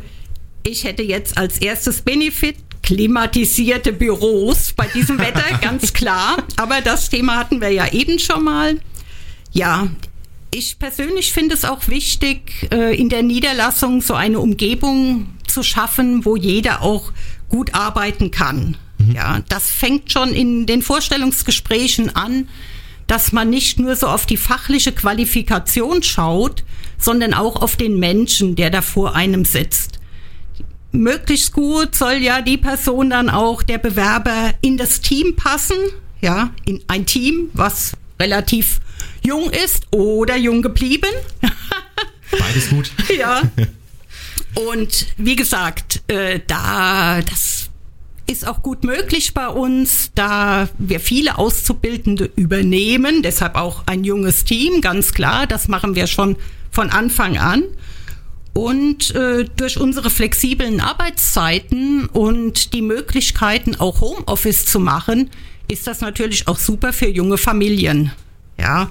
ich 0.62 0.84
hätte 0.84 1.02
jetzt 1.02 1.38
als 1.38 1.58
erstes 1.58 2.02
Benefit 2.02 2.56
klimatisierte 2.82 3.92
Büros 3.92 4.72
bei 4.74 4.86
diesem 4.86 5.18
Wetter, 5.18 5.58
ganz 5.62 5.92
klar. 5.92 6.36
Aber 6.56 6.80
das 6.82 7.08
Thema 7.08 7.36
hatten 7.36 7.60
wir 7.60 7.70
ja 7.70 7.92
eben 7.92 8.18
schon 8.18 8.44
mal. 8.44 8.78
Ja, 9.52 9.88
ich 10.54 10.78
persönlich 10.78 11.32
finde 11.32 11.54
es 11.54 11.64
auch 11.64 11.88
wichtig, 11.88 12.68
äh, 12.72 12.96
in 12.96 13.08
der 13.08 13.22
Niederlassung 13.22 14.00
so 14.00 14.14
eine 14.14 14.40
Umgebung 14.40 15.26
zu 15.46 15.62
schaffen, 15.62 16.24
wo 16.24 16.36
jeder 16.36 16.82
auch 16.82 17.12
gut 17.48 17.74
arbeiten 17.74 18.30
kann. 18.30 18.76
Mhm. 18.98 19.14
Ja, 19.14 19.40
das 19.48 19.70
fängt 19.70 20.12
schon 20.12 20.30
in 20.30 20.66
den 20.66 20.82
Vorstellungsgesprächen 20.82 22.14
an, 22.14 22.48
dass 23.06 23.32
man 23.32 23.50
nicht 23.50 23.78
nur 23.78 23.96
so 23.96 24.06
auf 24.06 24.26
die 24.26 24.36
fachliche 24.36 24.92
Qualifikation 24.92 26.02
schaut, 26.02 26.64
sondern 26.98 27.34
auch 27.34 27.60
auf 27.60 27.76
den 27.76 27.98
Menschen, 27.98 28.56
der 28.56 28.70
da 28.70 28.80
vor 28.80 29.14
einem 29.14 29.44
sitzt 29.44 29.98
möglichst 30.94 31.52
gut 31.52 31.94
soll 31.94 32.14
ja 32.14 32.40
die 32.40 32.56
Person 32.56 33.10
dann 33.10 33.28
auch, 33.28 33.62
der 33.62 33.78
Bewerber, 33.78 34.54
in 34.60 34.76
das 34.76 35.00
Team 35.00 35.36
passen. 35.36 35.76
Ja, 36.20 36.50
in 36.64 36.80
ein 36.88 37.04
Team, 37.04 37.50
was 37.52 37.92
relativ 38.20 38.80
jung 39.24 39.50
ist 39.50 39.86
oder 39.90 40.36
jung 40.36 40.62
geblieben. 40.62 41.10
Beides 42.30 42.70
gut. 42.70 42.90
ja. 43.18 43.42
Und 44.54 45.06
wie 45.16 45.36
gesagt, 45.36 46.02
äh, 46.08 46.40
da, 46.46 47.20
das 47.22 47.70
ist 48.26 48.46
auch 48.46 48.62
gut 48.62 48.84
möglich 48.84 49.34
bei 49.34 49.48
uns, 49.48 50.10
da 50.14 50.68
wir 50.78 51.00
viele 51.00 51.38
Auszubildende 51.38 52.30
übernehmen, 52.36 53.22
deshalb 53.22 53.56
auch 53.56 53.82
ein 53.86 54.04
junges 54.04 54.44
Team, 54.44 54.80
ganz 54.80 55.12
klar, 55.12 55.46
das 55.46 55.68
machen 55.68 55.94
wir 55.94 56.06
schon 56.06 56.36
von 56.70 56.90
Anfang 56.90 57.36
an. 57.36 57.64
Und 58.54 59.12
äh, 59.16 59.46
durch 59.56 59.78
unsere 59.78 60.10
flexiblen 60.10 60.80
Arbeitszeiten 60.80 62.06
und 62.06 62.72
die 62.72 62.82
Möglichkeiten, 62.82 63.74
auch 63.74 64.00
Homeoffice 64.00 64.66
zu 64.66 64.78
machen, 64.78 65.28
ist 65.68 65.86
das 65.86 66.00
natürlich 66.00 66.48
auch 66.48 66.58
super 66.58 66.92
für 66.92 67.08
junge 67.08 67.38
Familien. 67.38 68.12
Ja. 68.58 68.90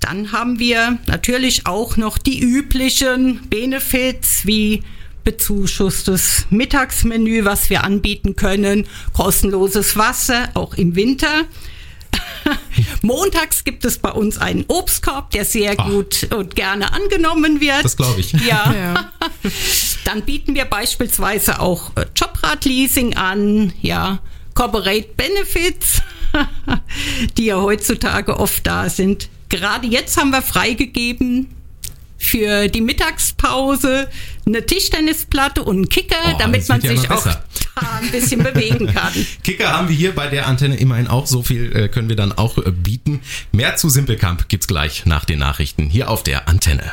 Dann 0.00 0.32
haben 0.32 0.58
wir 0.58 0.98
natürlich 1.06 1.66
auch 1.66 1.96
noch 1.96 2.16
die 2.16 2.40
üblichen 2.40 3.48
Benefits 3.48 4.46
wie 4.46 4.82
bezuschusstes 5.24 6.46
Mittagsmenü, 6.50 7.44
was 7.44 7.68
wir 7.68 7.84
anbieten 7.84 8.34
können, 8.34 8.86
kostenloses 9.12 9.96
Wasser, 9.96 10.48
auch 10.54 10.74
im 10.74 10.96
Winter. 10.96 11.44
Montags 13.02 13.64
gibt 13.64 13.84
es 13.84 13.98
bei 13.98 14.10
uns 14.10 14.38
einen 14.38 14.64
Obstkorb, 14.68 15.30
der 15.30 15.44
sehr 15.44 15.74
Ach. 15.76 15.90
gut 15.90 16.26
und 16.34 16.56
gerne 16.56 16.92
angenommen 16.92 17.60
wird. 17.60 17.84
Das 17.84 17.96
glaube 17.96 18.20
ich. 18.20 18.32
Ja. 18.32 18.74
ja. 18.74 19.12
Dann 20.04 20.22
bieten 20.22 20.54
wir 20.54 20.64
beispielsweise 20.64 21.60
auch 21.60 21.94
äh, 21.96 22.06
Jobrat-Leasing 22.16 23.16
an, 23.16 23.72
ja, 23.82 24.20
Corporate 24.60 25.08
Benefits, 25.16 26.02
die 27.38 27.46
ja 27.46 27.56
heutzutage 27.62 28.38
oft 28.38 28.66
da 28.66 28.90
sind. 28.90 29.30
Gerade 29.48 29.86
jetzt 29.86 30.18
haben 30.18 30.32
wir 30.32 30.42
freigegeben 30.42 31.46
für 32.18 32.68
die 32.68 32.82
Mittagspause 32.82 34.10
eine 34.44 34.66
Tischtennisplatte 34.66 35.62
und 35.62 35.76
einen 35.76 35.88
Kicker, 35.88 36.16
oh, 36.26 36.36
damit 36.38 36.68
man 36.68 36.82
sich 36.82 37.10
auch 37.10 37.24
ein 37.24 38.10
bisschen 38.12 38.42
bewegen 38.42 38.88
kann. 38.88 39.14
Kicker 39.42 39.72
haben 39.72 39.88
wir 39.88 39.96
hier 39.96 40.14
bei 40.14 40.26
der 40.26 40.46
Antenne 40.46 40.76
immerhin 40.76 41.08
auch. 41.08 41.26
So 41.26 41.42
viel 41.42 41.74
äh, 41.74 41.88
können 41.88 42.10
wir 42.10 42.16
dann 42.16 42.32
auch 42.32 42.58
äh, 42.58 42.70
bieten. 42.70 43.22
Mehr 43.52 43.76
zu 43.76 43.88
Simpelkamp 43.88 44.50
gibt's 44.50 44.66
gleich 44.66 45.06
nach 45.06 45.24
den 45.24 45.38
Nachrichten 45.38 45.88
hier 45.88 46.10
auf 46.10 46.22
der 46.22 46.48
Antenne. 46.48 46.92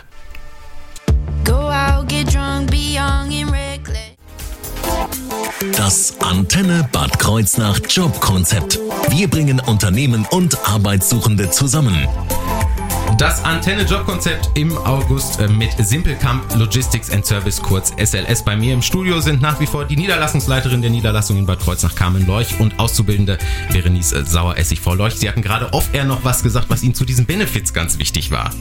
Go 1.43 1.69
out, 1.69 2.07
get 2.07 2.33
drunk, 2.33 2.71
be 2.71 2.95
young 2.95 3.29
and 3.33 3.51
reckless. 3.51 5.26
Das 5.59 6.13
Antenne 6.19 6.87
Bad 6.91 7.17
Kreuznach 7.17 7.79
Jobkonzept. 7.89 8.79
Wir 9.09 9.27
bringen 9.27 9.59
Unternehmen 9.59 10.27
und 10.29 10.55
Arbeitssuchende 10.67 11.49
zusammen. 11.49 12.07
Das 13.17 13.43
Antenne-Jobkonzept 13.43 14.51
im 14.53 14.77
August 14.77 15.39
äh, 15.39 15.47
mit 15.47 15.71
Simpelkamp 15.79 16.53
Logistics 16.55 17.09
and 17.09 17.25
Service, 17.25 17.59
kurz 17.59 17.91
SLS. 17.97 18.43
Bei 18.43 18.55
mir 18.55 18.71
im 18.71 18.83
Studio 18.83 19.19
sind 19.19 19.41
nach 19.41 19.59
wie 19.59 19.65
vor 19.65 19.85
die 19.85 19.95
Niederlassungsleiterin 19.95 20.83
der 20.83 20.91
Niederlassung 20.91 21.37
in 21.37 21.47
Bad 21.47 21.59
Kreuznach, 21.59 21.95
Carmen 21.95 22.27
Leuch, 22.27 22.59
und 22.59 22.77
Auszubildende 22.77 23.39
Berenice 23.71 24.13
Saueressig. 24.25 24.79
Frau 24.79 24.93
Leuch, 24.93 25.15
Sie 25.15 25.27
hatten 25.27 25.41
gerade 25.41 25.73
off-air 25.73 26.05
noch 26.05 26.23
was 26.23 26.43
gesagt, 26.43 26.69
was 26.69 26.83
Ihnen 26.83 26.93
zu 26.93 27.05
diesen 27.05 27.25
Benefits 27.25 27.73
ganz 27.73 27.97
wichtig 27.97 28.29
war. 28.29 28.51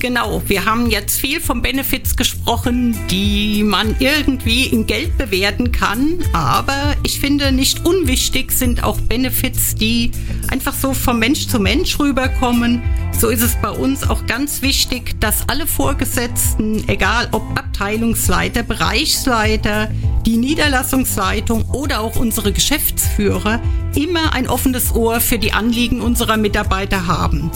Genau, 0.00 0.42
wir 0.46 0.64
haben 0.64 0.90
jetzt 0.90 1.20
viel 1.20 1.40
von 1.40 1.62
Benefits 1.62 2.16
gesprochen, 2.16 2.96
die 3.10 3.62
man 3.62 3.96
irgendwie 3.98 4.64
in 4.64 4.86
Geld 4.86 5.16
bewerten 5.18 5.72
kann. 5.72 6.18
Aber 6.32 6.94
ich 7.02 7.20
finde, 7.20 7.52
nicht 7.52 7.86
unwichtig 7.86 8.52
sind 8.52 8.84
auch 8.84 9.00
Benefits, 9.00 9.74
die 9.74 10.10
einfach 10.48 10.74
so 10.74 10.94
vom 10.94 11.18
Mensch 11.18 11.48
zu 11.48 11.58
Mensch 11.58 11.98
rüberkommen. 11.98 12.82
So 13.18 13.28
ist 13.28 13.42
es 13.42 13.56
bei 13.56 13.70
uns 13.70 14.08
auch 14.08 14.26
ganz 14.26 14.62
wichtig, 14.62 15.20
dass 15.20 15.48
alle 15.48 15.66
Vorgesetzten, 15.66 16.88
egal 16.88 17.28
ob 17.32 17.42
Abteilungsleiter, 17.58 18.62
Bereichsleiter, 18.62 19.90
die 20.24 20.36
Niederlassungsleitung 20.36 21.64
oder 21.70 22.00
auch 22.00 22.16
unsere 22.16 22.52
Geschäftsführer, 22.52 23.60
immer 23.94 24.32
ein 24.32 24.48
offenes 24.48 24.94
Ohr 24.94 25.20
für 25.20 25.38
die 25.38 25.52
Anliegen 25.52 26.00
unserer 26.00 26.36
Mitarbeiter 26.36 27.06
haben. 27.06 27.50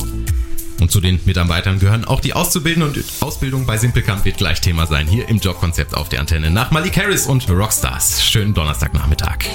Und 0.84 0.90
zu 0.90 1.00
den 1.00 1.18
Mitarbeitern 1.24 1.78
gehören 1.78 2.04
auch 2.04 2.20
die 2.20 2.34
Auszubildenden 2.34 2.92
und 2.92 3.04
Ausbildung 3.20 3.64
bei 3.64 3.78
Simpelkamp 3.78 4.26
wird 4.26 4.36
gleich 4.36 4.60
Thema 4.60 4.86
sein, 4.86 5.06
hier 5.06 5.26
im 5.30 5.38
Jobkonzept 5.38 5.94
auf 5.94 6.10
der 6.10 6.20
Antenne. 6.20 6.50
Nach 6.50 6.72
Malik 6.72 6.98
Harris 6.98 7.26
und 7.26 7.48
Rockstars. 7.48 8.22
Schönen 8.22 8.52
Donnerstagnachmittag. 8.52 9.46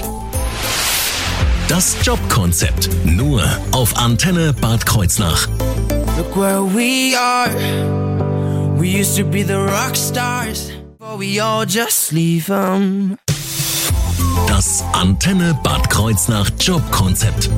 Das 1.68 1.96
Jobkonzept. 2.02 2.90
Nur 3.04 3.44
auf 3.70 3.96
Antenne 3.96 4.52
Bad 4.54 4.84
Kreuznach. 4.84 5.46
Look 6.16 6.36
where 6.36 6.64
we 6.64 7.16
are. 7.16 7.48
We 8.76 8.88
used 8.88 9.16
to 9.16 9.24
be 9.24 9.44
the 9.44 9.52
rock 9.52 9.94
stars. 9.94 10.72
But 10.98 11.20
we 11.20 11.40
all 11.40 11.64
just 11.64 12.10
leave 12.10 12.46
them. 12.46 13.16
Das 14.48 14.82
Antenne 14.94 15.56
Bad 15.62 15.88
Kreuznach 15.90 16.50
Jobkonzept. 16.58 17.48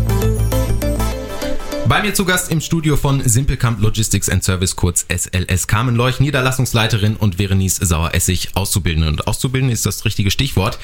Bei 1.88 2.00
mir 2.00 2.14
zu 2.14 2.24
Gast 2.24 2.50
im 2.50 2.60
Studio 2.60 2.96
von 2.96 3.20
Simpelkamp 3.28 3.80
Logistics 3.80 4.28
and 4.28 4.42
Service, 4.42 4.76
kurz 4.76 5.04
SLS, 5.08 5.66
Carmen 5.66 5.96
Leuch, 5.96 6.20
Niederlassungsleiterin 6.20 7.16
und 7.16 7.36
Verenice 7.36 7.84
Sauer-Essig, 7.84 8.50
Auszubildende. 8.54 9.08
Und 9.08 9.26
Auszubildende 9.26 9.74
ist 9.74 9.84
das 9.84 10.04
richtige 10.04 10.30
Stichwort. 10.30 10.78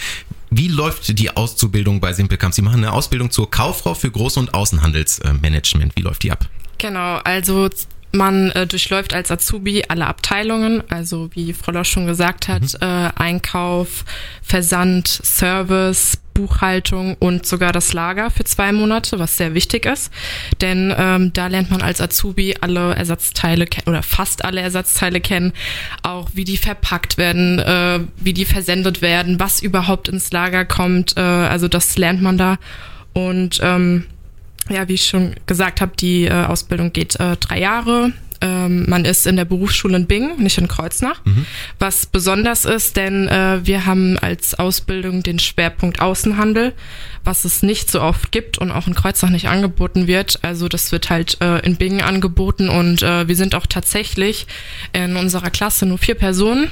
Wie 0.50 0.68
läuft 0.68 1.18
die 1.18 1.34
Auszubildung 1.36 2.00
bei 2.00 2.12
Simpelkamp? 2.12 2.52
Sie 2.52 2.62
machen 2.62 2.78
eine 2.78 2.92
Ausbildung 2.92 3.30
zur 3.30 3.50
Kauffrau 3.50 3.94
für 3.94 4.08
Groß- 4.08 4.38
und 4.38 4.54
Außenhandelsmanagement. 4.54 5.94
Wie 5.96 6.02
läuft 6.02 6.24
die 6.24 6.32
ab? 6.32 6.46
Genau, 6.78 7.16
also 7.24 7.70
man 8.12 8.50
äh, 8.50 8.66
durchläuft 8.66 9.14
als 9.14 9.30
Azubi 9.30 9.84
alle 9.88 10.06
Abteilungen, 10.06 10.82
also 10.90 11.30
wie 11.32 11.52
Frau 11.52 11.72
Losch 11.72 11.90
schon 11.90 12.06
gesagt 12.06 12.48
hat, 12.48 12.62
mhm. 12.62 12.78
äh, 12.80 13.10
Einkauf, 13.16 14.04
Versand, 14.42 15.08
Service, 15.08 16.18
Buchhaltung 16.38 17.16
und 17.18 17.46
sogar 17.46 17.72
das 17.72 17.92
Lager 17.92 18.30
für 18.30 18.44
zwei 18.44 18.70
Monate, 18.70 19.18
was 19.18 19.36
sehr 19.36 19.54
wichtig 19.54 19.86
ist. 19.86 20.12
Denn 20.60 20.94
ähm, 20.96 21.32
da 21.32 21.48
lernt 21.48 21.70
man 21.70 21.82
als 21.82 22.00
Azubi 22.00 22.54
alle 22.60 22.94
Ersatzteile 22.94 23.66
oder 23.86 24.04
fast 24.04 24.44
alle 24.44 24.60
Ersatzteile 24.60 25.20
kennen, 25.20 25.52
auch 26.02 26.30
wie 26.34 26.44
die 26.44 26.56
verpackt 26.56 27.18
werden, 27.18 27.58
äh, 27.58 28.00
wie 28.16 28.32
die 28.32 28.44
versendet 28.44 29.02
werden, 29.02 29.40
was 29.40 29.60
überhaupt 29.60 30.08
ins 30.08 30.30
Lager 30.30 30.64
kommt. 30.64 31.16
Äh, 31.16 31.20
also 31.20 31.66
das 31.66 31.98
lernt 31.98 32.22
man 32.22 32.38
da. 32.38 32.58
Und 33.14 33.58
ähm, 33.60 34.06
ja, 34.68 34.88
wie 34.88 34.94
ich 34.94 35.06
schon 35.06 35.34
gesagt 35.46 35.80
habe, 35.80 35.92
die 35.96 36.24
äh, 36.24 36.32
Ausbildung 36.32 36.92
geht 36.92 37.18
äh, 37.20 37.36
drei 37.36 37.60
Jahre. 37.60 38.12
Ähm, 38.40 38.88
man 38.88 39.04
ist 39.04 39.26
in 39.26 39.36
der 39.36 39.44
Berufsschule 39.44 39.96
in 39.96 40.06
Bingen, 40.06 40.40
nicht 40.42 40.58
in 40.58 40.68
Kreuznach. 40.68 41.24
Mhm. 41.24 41.44
Was 41.78 42.06
besonders 42.06 42.64
ist, 42.64 42.96
denn 42.96 43.26
äh, 43.26 43.60
wir 43.64 43.84
haben 43.84 44.16
als 44.18 44.56
Ausbildung 44.56 45.22
den 45.22 45.40
Schwerpunkt 45.40 46.00
Außenhandel, 46.00 46.72
was 47.24 47.44
es 47.44 47.62
nicht 47.62 47.90
so 47.90 48.00
oft 48.00 48.30
gibt 48.30 48.58
und 48.58 48.70
auch 48.70 48.86
in 48.86 48.94
Kreuznach 48.94 49.30
nicht 49.30 49.48
angeboten 49.48 50.06
wird. 50.06 50.38
Also 50.42 50.68
das 50.68 50.92
wird 50.92 51.10
halt 51.10 51.38
äh, 51.40 51.58
in 51.66 51.76
Bingen 51.76 52.00
angeboten 52.00 52.68
und 52.68 53.02
äh, 53.02 53.26
wir 53.26 53.34
sind 53.34 53.56
auch 53.56 53.66
tatsächlich 53.66 54.46
in 54.92 55.16
unserer 55.16 55.50
Klasse 55.50 55.86
nur 55.86 55.98
vier 55.98 56.14
Personen 56.14 56.70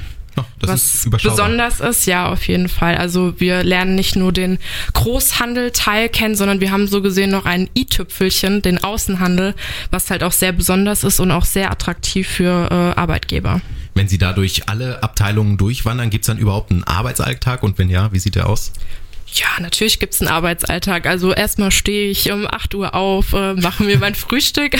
das 0.59 0.69
was 0.69 1.05
ist 1.05 1.23
besonders 1.23 1.79
ist, 1.79 2.05
ja, 2.05 2.29
auf 2.31 2.47
jeden 2.47 2.69
Fall. 2.69 2.97
Also 2.97 3.39
wir 3.39 3.63
lernen 3.63 3.95
nicht 3.95 4.15
nur 4.15 4.31
den 4.31 4.59
Großhandel-Teil 4.93 6.09
kennen, 6.09 6.35
sondern 6.35 6.59
wir 6.59 6.71
haben 6.71 6.87
so 6.87 7.01
gesehen 7.01 7.31
noch 7.31 7.45
ein 7.45 7.69
i-Tüpfelchen, 7.77 8.61
den 8.61 8.83
Außenhandel, 8.83 9.55
was 9.91 10.09
halt 10.09 10.23
auch 10.23 10.31
sehr 10.31 10.51
besonders 10.51 11.03
ist 11.03 11.19
und 11.19 11.31
auch 11.31 11.45
sehr 11.45 11.71
attraktiv 11.71 12.27
für 12.27 12.69
äh, 12.69 12.99
Arbeitgeber. 12.99 13.61
Wenn 13.93 14.07
Sie 14.07 14.19
dadurch 14.19 14.69
alle 14.69 15.01
Abteilungen 15.01 15.57
durchwandern, 15.57 16.09
gibt 16.09 16.23
es 16.23 16.27
dann 16.27 16.37
überhaupt 16.37 16.71
einen 16.71 16.83
Arbeitsalltag 16.83 17.63
und 17.63 17.77
wenn 17.79 17.89
ja, 17.89 18.11
wie 18.13 18.19
sieht 18.19 18.35
der 18.35 18.47
aus? 18.47 18.71
Ja, 19.33 19.47
natürlich 19.59 19.99
gibt's 19.99 20.21
einen 20.21 20.29
Arbeitsalltag. 20.29 21.05
Also 21.05 21.33
erstmal 21.33 21.71
stehe 21.71 22.09
ich 22.09 22.31
um 22.31 22.47
8 22.47 22.73
Uhr 22.75 22.95
auf, 22.95 23.33
äh, 23.33 23.53
mache 23.55 23.83
mir 23.83 23.97
mein 23.97 24.15
Frühstück 24.15 24.75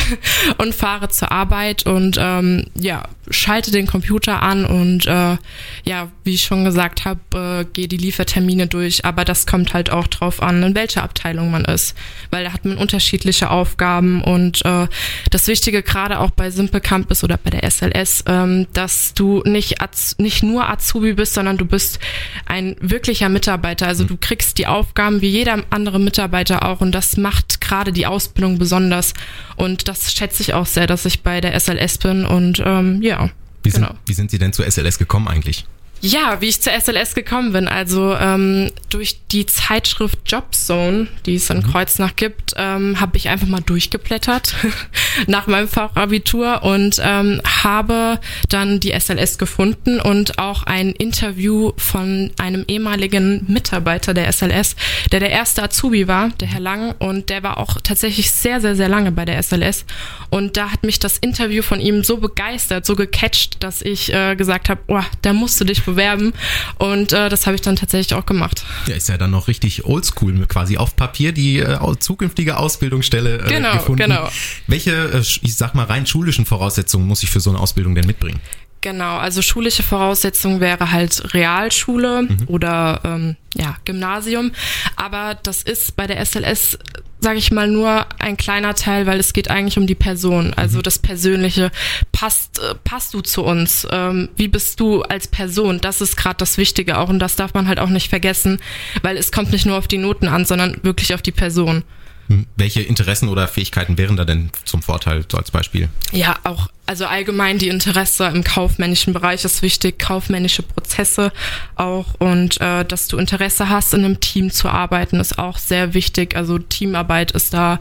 und 0.57 0.73
fahre 0.73 1.09
zur 1.09 1.31
Arbeit 1.31 1.85
und 1.85 2.17
ähm, 2.19 2.65
ja, 2.79 3.03
schalte 3.29 3.71
den 3.71 3.87
Computer 3.87 4.41
an 4.41 4.65
und 4.65 5.05
äh, 5.05 5.37
ja, 5.83 6.11
wie 6.23 6.35
ich 6.35 6.43
schon 6.43 6.63
gesagt 6.63 7.03
habe, 7.03 7.19
äh, 7.35 7.65
gehe 7.73 7.89
die 7.89 7.97
Liefertermine 7.97 8.67
durch. 8.67 9.03
Aber 9.03 9.25
das 9.25 9.45
kommt 9.45 9.73
halt 9.73 9.89
auch 9.89 10.07
drauf 10.07 10.41
an, 10.41 10.63
in 10.63 10.75
welcher 10.75 11.03
Abteilung 11.03 11.51
man 11.51 11.65
ist, 11.65 11.95
weil 12.31 12.45
da 12.45 12.53
hat 12.53 12.63
man 12.63 12.77
unterschiedliche 12.77 13.49
Aufgaben 13.49 14.23
und 14.23 14.63
äh, 14.65 14.87
das 15.29 15.47
Wichtige 15.47 15.83
gerade 15.83 16.19
auch 16.19 16.31
bei 16.31 16.51
Simple 16.51 16.81
Campus 16.81 17.23
oder 17.23 17.37
bei 17.37 17.49
der 17.49 17.69
SLS, 17.69 18.23
ähm, 18.27 18.67
dass 18.71 19.13
du 19.13 19.43
nicht 19.45 19.75
nicht 20.17 20.43
nur 20.43 20.69
Azubi 20.69 21.13
bist, 21.13 21.33
sondern 21.33 21.57
du 21.57 21.65
bist 21.65 21.99
ein 22.45 22.77
wirklicher 22.79 23.27
Mitarbeiter. 23.27 23.87
Also 23.87 24.05
du 24.05 24.15
kriegst 24.17 24.36
die 24.53 24.67
Aufgaben 24.67 25.21
wie 25.21 25.29
jeder 25.29 25.63
andere 25.69 25.99
Mitarbeiter 25.99 26.67
auch 26.67 26.81
und 26.81 26.91
das 26.91 27.17
macht 27.17 27.61
gerade 27.61 27.91
die 27.91 28.05
Ausbildung 28.05 28.57
besonders 28.57 29.13
und 29.55 29.87
das 29.87 30.13
schätze 30.13 30.41
ich 30.41 30.53
auch 30.53 30.65
sehr, 30.65 30.87
dass 30.87 31.05
ich 31.05 31.21
bei 31.21 31.41
der 31.41 31.59
SLS 31.59 31.97
bin 31.97 32.25
und 32.25 32.61
ähm, 32.65 33.01
ja 33.01 33.29
wie 33.63 33.71
sind, 33.71 33.83
genau. 33.83 33.95
wie 34.05 34.13
sind 34.13 34.31
Sie 34.31 34.39
denn 34.39 34.53
zur 34.53 34.69
SLS 34.69 34.97
gekommen 34.97 35.27
eigentlich? 35.27 35.65
Ja, 36.01 36.41
wie 36.41 36.47
ich 36.47 36.61
zur 36.61 36.73
SLS 36.73 37.15
gekommen 37.15 37.53
bin. 37.53 37.67
Also 37.67 38.15
ähm, 38.15 38.71
durch 38.89 39.19
die 39.31 39.45
Zeitschrift 39.45 40.19
Jobzone, 40.25 41.07
die 41.25 41.35
es 41.35 41.49
in 41.49 41.57
mhm. 41.57 41.71
Kreuznach 41.71 42.15
gibt, 42.15 42.53
ähm, 42.55 42.99
habe 42.99 43.17
ich 43.17 43.29
einfach 43.29 43.47
mal 43.47 43.61
durchgeblättert 43.61 44.55
nach 45.27 45.47
meinem 45.47 45.67
Fachabitur 45.67 46.63
und 46.63 47.01
ähm, 47.03 47.41
habe 47.63 48.19
dann 48.49 48.79
die 48.79 48.91
SLS 48.97 49.37
gefunden 49.39 49.99
und 49.99 50.37
auch 50.37 50.63
ein 50.63 50.91
Interview 50.91 51.71
von 51.77 52.31
einem 52.37 52.63
ehemaligen 52.67 53.45
Mitarbeiter 53.47 54.13
der 54.13 54.31
SLS, 54.31 54.75
der 55.11 55.19
der 55.19 55.31
erste 55.31 55.63
Azubi 55.63 56.07
war, 56.07 56.29
der 56.39 56.47
Herr 56.47 56.59
Lang, 56.59 56.93
und 56.99 57.29
der 57.29 57.41
war 57.41 57.57
auch 57.57 57.77
tatsächlich 57.81 58.31
sehr, 58.31 58.61
sehr, 58.61 58.75
sehr 58.75 58.89
lange 58.89 59.11
bei 59.11 59.25
der 59.25 59.41
SLS. 59.41 59.85
Und 60.29 60.57
da 60.57 60.71
hat 60.71 60.83
mich 60.83 60.99
das 60.99 61.17
Interview 61.17 61.63
von 61.63 61.79
ihm 61.79 62.03
so 62.03 62.17
begeistert, 62.17 62.85
so 62.85 62.95
gecatcht, 62.95 63.63
dass 63.63 63.81
ich 63.81 64.13
äh, 64.13 64.35
gesagt 64.35 64.69
habe, 64.69 64.81
oh, 64.87 65.01
da 65.21 65.33
musst 65.33 65.59
du 65.59 65.65
dich 65.65 65.86
bewerben. 65.87 66.33
Und 66.77 67.13
äh, 67.13 67.29
das 67.29 67.47
habe 67.47 67.55
ich 67.55 67.61
dann 67.61 67.75
tatsächlich 67.75 68.17
auch 68.17 68.25
gemacht. 68.25 68.63
Ja, 68.85 68.95
ist 68.95 69.09
ja 69.09 69.17
dann 69.17 69.31
noch 69.31 69.47
richtig 69.47 69.85
oldschool, 69.85 70.45
quasi 70.47 70.77
auf 70.77 70.95
Papier 70.95 71.31
die 71.31 71.59
äh, 71.59 71.79
zukünftige 71.99 72.57
Ausbildungsstelle 72.57 73.39
äh, 73.39 73.49
genau, 73.49 73.73
gefunden. 73.73 74.03
Genau. 74.03 74.29
Welche, 74.67 74.91
äh, 74.91 75.19
ich 75.19 75.55
sag 75.55 75.73
mal, 75.73 75.85
rein 75.85 76.05
schulischen 76.05 76.45
Voraussetzungen 76.45 77.07
muss 77.07 77.23
ich 77.23 77.31
für 77.31 77.39
so 77.39 77.49
eine 77.49 77.59
Ausbildung 77.59 77.95
denn 77.95 78.05
mitbringen? 78.05 78.39
Genau, 78.81 79.17
also 79.17 79.41
schulische 79.41 79.81
Voraussetzung 79.81 80.59
wäre 80.59 80.91
halt 80.91 81.33
Realschule 81.33 82.23
mhm. 82.23 82.37
oder 82.47 83.01
ähm, 83.03 83.35
ja, 83.55 83.75
Gymnasium. 83.85 84.51
Aber 84.95 85.35
das 85.41 85.63
ist 85.63 85.95
bei 85.95 86.05
der 86.05 86.23
SLS 86.23 86.77
sage 87.19 87.39
ich 87.39 87.51
mal, 87.51 87.67
nur 87.67 88.05
ein 88.19 88.37
kleiner 88.37 88.75
Teil, 88.75 89.07
weil 89.07 89.19
es 89.19 89.33
geht 89.33 89.49
eigentlich 89.49 89.77
um 89.77 89.87
die 89.87 89.95
Person, 89.95 90.53
also 90.53 90.79
mhm. 90.79 90.83
das 90.83 90.99
Persönliche. 90.99 91.71
Passt, 92.11 92.59
äh, 92.59 92.75
passt 92.83 93.13
du 93.13 93.21
zu 93.21 93.43
uns? 93.43 93.87
Ähm, 93.91 94.29
wie 94.35 94.47
bist 94.47 94.79
du 94.79 95.01
als 95.01 95.27
Person? 95.27 95.79
Das 95.81 96.01
ist 96.01 96.15
gerade 96.15 96.37
das 96.37 96.57
Wichtige 96.57 96.97
auch 96.97 97.09
und 97.09 97.19
das 97.19 97.35
darf 97.35 97.53
man 97.53 97.67
halt 97.67 97.79
auch 97.79 97.89
nicht 97.89 98.09
vergessen, 98.09 98.59
weil 99.01 99.17
es 99.17 99.31
kommt 99.31 99.51
nicht 99.51 99.65
nur 99.65 99.77
auf 99.77 99.87
die 99.87 99.97
Noten 99.97 100.27
an, 100.27 100.45
sondern 100.45 100.77
wirklich 100.83 101.13
auf 101.13 101.21
die 101.21 101.31
Person. 101.31 101.83
Hm, 102.27 102.45
welche 102.55 102.81
Interessen 102.81 103.29
oder 103.29 103.47
Fähigkeiten 103.47 103.97
wären 103.97 104.17
da 104.17 104.25
denn 104.25 104.49
zum 104.65 104.81
Vorteil, 104.81 105.23
so 105.31 105.37
als 105.37 105.51
Beispiel? 105.51 105.89
Ja, 106.11 106.37
auch, 106.43 106.67
also 106.85 107.05
allgemein 107.05 107.57
die 107.57 107.69
Interesse 107.69 108.25
im 108.27 108.43
kaufmännischen 108.43 109.13
Bereich 109.13 109.45
ist 109.45 109.61
wichtig, 109.61 109.97
kaufmännische 109.99 110.63
Prozesse 110.63 111.31
auch 111.75 112.15
und 112.19 112.59
äh, 112.59 112.83
dass 112.83 113.07
du 113.07 113.17
Interesse 113.17 113.69
hast, 113.69 113.93
in 113.93 114.03
einem 114.03 114.19
Team 114.19 114.51
zu 114.51 114.67
arbeiten, 114.67 115.19
ist 115.19 115.39
auch 115.39 115.57
sehr 115.57 115.93
wichtig. 115.93 116.35
Also 116.35 116.59
Teamarbeit 116.59 117.31
ist 117.31 117.53
da 117.53 117.79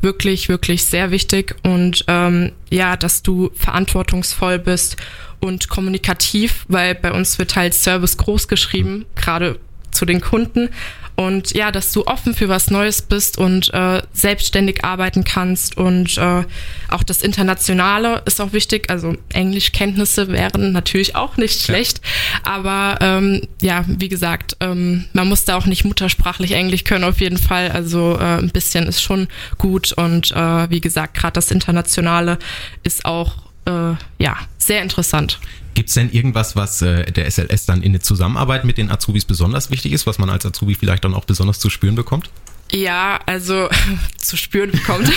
wirklich, 0.00 0.48
wirklich 0.48 0.84
sehr 0.84 1.10
wichtig 1.10 1.56
und 1.64 2.04
ähm, 2.06 2.52
ja, 2.70 2.96
dass 2.96 3.22
du 3.22 3.50
verantwortungsvoll 3.54 4.60
bist 4.60 4.96
und 5.40 5.68
kommunikativ, 5.68 6.66
weil 6.68 6.94
bei 6.94 7.12
uns 7.12 7.38
wird 7.38 7.56
halt 7.56 7.74
Service 7.74 8.16
groß 8.16 8.48
geschrieben, 8.48 9.06
gerade 9.16 9.58
zu 9.90 10.04
den 10.04 10.20
Kunden 10.20 10.68
und 11.18 11.52
ja, 11.52 11.72
dass 11.72 11.90
du 11.90 12.06
offen 12.06 12.32
für 12.32 12.48
was 12.48 12.70
Neues 12.70 13.02
bist 13.02 13.38
und 13.38 13.74
äh, 13.74 14.02
selbstständig 14.12 14.84
arbeiten 14.84 15.24
kannst 15.24 15.76
und 15.76 16.16
äh, 16.16 16.44
auch 16.88 17.02
das 17.02 17.22
Internationale 17.22 18.22
ist 18.24 18.40
auch 18.40 18.52
wichtig. 18.52 18.88
Also 18.88 19.16
Englischkenntnisse 19.32 20.28
wären 20.28 20.70
natürlich 20.70 21.16
auch 21.16 21.36
nicht 21.36 21.60
schlecht, 21.60 22.00
ja. 22.44 22.52
aber 22.52 22.98
ähm, 23.00 23.48
ja, 23.60 23.84
wie 23.88 24.08
gesagt, 24.08 24.56
ähm, 24.60 25.06
man 25.12 25.28
muss 25.28 25.44
da 25.44 25.56
auch 25.56 25.66
nicht 25.66 25.84
muttersprachlich 25.84 26.52
Englisch 26.52 26.84
können 26.84 27.02
auf 27.02 27.20
jeden 27.20 27.38
Fall. 27.38 27.72
Also 27.72 28.16
äh, 28.16 28.38
ein 28.38 28.50
bisschen 28.50 28.86
ist 28.86 29.02
schon 29.02 29.26
gut 29.58 29.90
und 29.90 30.30
äh, 30.30 30.70
wie 30.70 30.80
gesagt, 30.80 31.14
gerade 31.14 31.32
das 31.32 31.50
Internationale 31.50 32.38
ist 32.84 33.04
auch 33.04 33.47
äh, 33.68 33.94
ja 34.18 34.36
sehr 34.56 34.82
interessant. 34.82 35.38
Gibt 35.74 35.90
es 35.90 35.94
denn 35.94 36.10
irgendwas, 36.10 36.56
was 36.56 36.82
äh, 36.82 37.10
der 37.12 37.30
SLS 37.30 37.66
dann 37.66 37.82
in 37.82 37.92
der 37.92 38.02
Zusammenarbeit 38.02 38.64
mit 38.64 38.78
den 38.78 38.90
Azubis 38.90 39.24
besonders 39.24 39.70
wichtig 39.70 39.92
ist, 39.92 40.06
was 40.06 40.18
man 40.18 40.28
als 40.30 40.44
Azubi 40.44 40.74
vielleicht 40.74 41.04
dann 41.04 41.14
auch 41.14 41.24
besonders 41.24 41.60
zu 41.60 41.70
spüren 41.70 41.94
bekommt? 41.94 42.30
Ja, 42.72 43.20
also 43.26 43.68
zu 44.18 44.36
spüren 44.36 44.70
bekommt. 44.70 45.10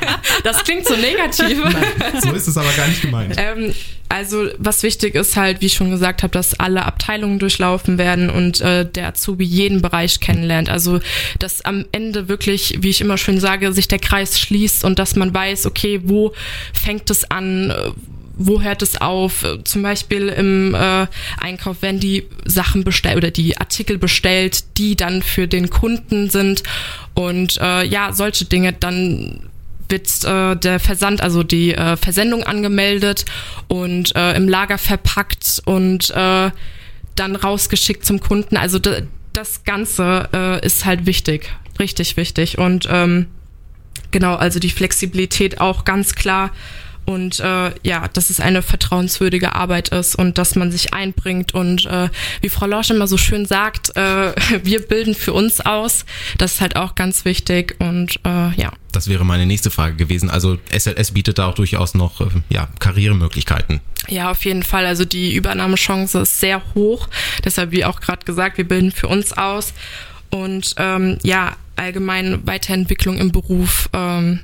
das 0.44 0.62
klingt 0.64 0.86
so 0.86 0.94
negativ. 0.96 1.58
Nein, 1.64 2.20
so 2.22 2.32
ist 2.32 2.48
es 2.48 2.56
aber 2.56 2.70
gar 2.72 2.86
nicht 2.86 3.02
gemeint. 3.02 3.34
Ähm, 3.38 3.74
also 4.10 4.48
was 4.58 4.82
wichtig 4.82 5.14
ist 5.14 5.36
halt, 5.36 5.60
wie 5.60 5.66
ich 5.66 5.74
schon 5.74 5.90
gesagt 5.90 6.22
habe, 6.22 6.32
dass 6.32 6.58
alle 6.58 6.84
Abteilungen 6.84 7.38
durchlaufen 7.38 7.98
werden 7.98 8.30
und 8.30 8.60
äh, 8.60 8.84
der 8.90 9.08
Azubi 9.08 9.44
jeden 9.44 9.82
Bereich 9.82 10.20
kennenlernt. 10.20 10.70
Also 10.70 11.00
dass 11.38 11.64
am 11.64 11.84
Ende 11.92 12.28
wirklich, 12.28 12.78
wie 12.80 12.90
ich 12.90 13.00
immer 13.00 13.18
schön 13.18 13.40
sage, 13.40 13.72
sich 13.72 13.88
der 13.88 13.98
Kreis 13.98 14.40
schließt 14.40 14.84
und 14.84 14.98
dass 14.98 15.16
man 15.16 15.32
weiß, 15.32 15.66
okay, 15.66 16.00
wo 16.04 16.34
fängt 16.72 17.10
es 17.10 17.30
an, 17.30 17.72
wo 18.38 18.62
hört 18.62 18.82
es 18.82 19.00
auf? 19.00 19.44
Zum 19.64 19.82
Beispiel 19.82 20.28
im 20.28 20.74
äh, 20.74 21.06
Einkauf 21.38 21.82
werden 21.82 22.00
die 22.00 22.24
Sachen 22.44 22.84
bestellt 22.84 23.16
oder 23.16 23.30
die 23.30 23.58
Artikel 23.58 23.98
bestellt, 23.98 24.64
die 24.78 24.96
dann 24.96 25.22
für 25.22 25.48
den 25.48 25.68
Kunden 25.70 26.30
sind 26.30 26.62
und 27.14 27.58
äh, 27.60 27.84
ja, 27.84 28.12
solche 28.12 28.44
Dinge. 28.44 28.72
Dann 28.72 29.50
wird 29.88 30.24
äh, 30.24 30.56
der 30.56 30.80
Versand, 30.80 31.20
also 31.20 31.42
die 31.42 31.74
äh, 31.74 31.96
Versendung 31.96 32.44
angemeldet 32.44 33.24
und 33.66 34.14
äh, 34.14 34.34
im 34.34 34.48
Lager 34.48 34.78
verpackt 34.78 35.60
und 35.64 36.10
äh, 36.10 36.50
dann 37.16 37.36
rausgeschickt 37.36 38.06
zum 38.06 38.20
Kunden. 38.20 38.56
Also 38.56 38.78
das 39.32 39.64
Ganze 39.64 40.28
äh, 40.32 40.64
ist 40.64 40.84
halt 40.84 41.06
wichtig, 41.06 41.52
richtig 41.80 42.16
wichtig. 42.16 42.58
Und 42.58 42.86
ähm, 42.90 43.26
genau, 44.10 44.36
also 44.36 44.60
die 44.60 44.70
Flexibilität 44.70 45.60
auch 45.60 45.84
ganz 45.84 46.14
klar 46.14 46.52
und 47.08 47.40
äh, 47.40 47.72
ja, 47.84 48.06
dass 48.12 48.28
es 48.28 48.38
eine 48.38 48.60
vertrauenswürdige 48.60 49.54
Arbeit 49.54 49.88
ist 49.88 50.14
und 50.14 50.36
dass 50.36 50.56
man 50.56 50.70
sich 50.70 50.92
einbringt 50.92 51.54
und 51.54 51.86
äh, 51.86 52.10
wie 52.42 52.50
Frau 52.50 52.66
Lorsch 52.66 52.90
immer 52.90 53.06
so 53.06 53.16
schön 53.16 53.46
sagt, 53.46 53.96
äh, 53.96 54.34
wir 54.62 54.82
bilden 54.82 55.14
für 55.14 55.32
uns 55.32 55.60
aus. 55.60 56.04
Das 56.36 56.54
ist 56.54 56.60
halt 56.60 56.76
auch 56.76 56.94
ganz 56.94 57.24
wichtig 57.24 57.76
und 57.78 58.16
äh, 58.26 58.52
ja. 58.60 58.72
Das 58.92 59.08
wäre 59.08 59.24
meine 59.24 59.46
nächste 59.46 59.70
Frage 59.70 59.96
gewesen. 59.96 60.28
Also 60.28 60.58
SLS 60.70 61.12
bietet 61.12 61.38
da 61.38 61.48
auch 61.48 61.54
durchaus 61.54 61.94
noch 61.94 62.20
äh, 62.20 62.26
ja, 62.50 62.68
Karrieremöglichkeiten. 62.78 63.80
Ja, 64.08 64.30
auf 64.30 64.44
jeden 64.44 64.62
Fall. 64.62 64.84
Also 64.84 65.06
die 65.06 65.34
Übernahmechance 65.34 66.20
ist 66.20 66.40
sehr 66.40 66.62
hoch. 66.74 67.08
Deshalb, 67.42 67.70
wie 67.70 67.86
auch 67.86 68.00
gerade 68.00 68.26
gesagt, 68.26 68.58
wir 68.58 68.68
bilden 68.68 68.92
für 68.92 69.08
uns 69.08 69.32
aus. 69.32 69.72
Und 70.28 70.74
ähm, 70.76 71.18
ja, 71.22 71.56
allgemein 71.76 72.46
Weiterentwicklung 72.46 73.16
im 73.16 73.32
Beruf. 73.32 73.88
Ähm, 73.94 74.40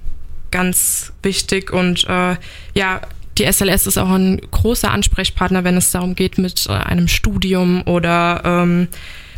ganz 0.55 1.13
wichtig 1.25 1.73
und 1.73 2.05
äh, 2.05 2.37
ja, 2.75 3.01
die 3.39 3.53
SLS 3.53 3.89
ist 3.89 3.99
auch 3.99 4.11
ein 4.11 4.41
großer 4.53 4.89
Ansprechpartner, 4.89 5.65
wenn 5.65 5.77
es 5.77 5.91
darum 5.91 6.15
geht 6.15 6.39
mit 6.39 6.67
äh, 6.69 6.73
einem 6.75 7.09
Studium 7.09 7.83
oder 7.87 8.41
ähm, 8.45 8.87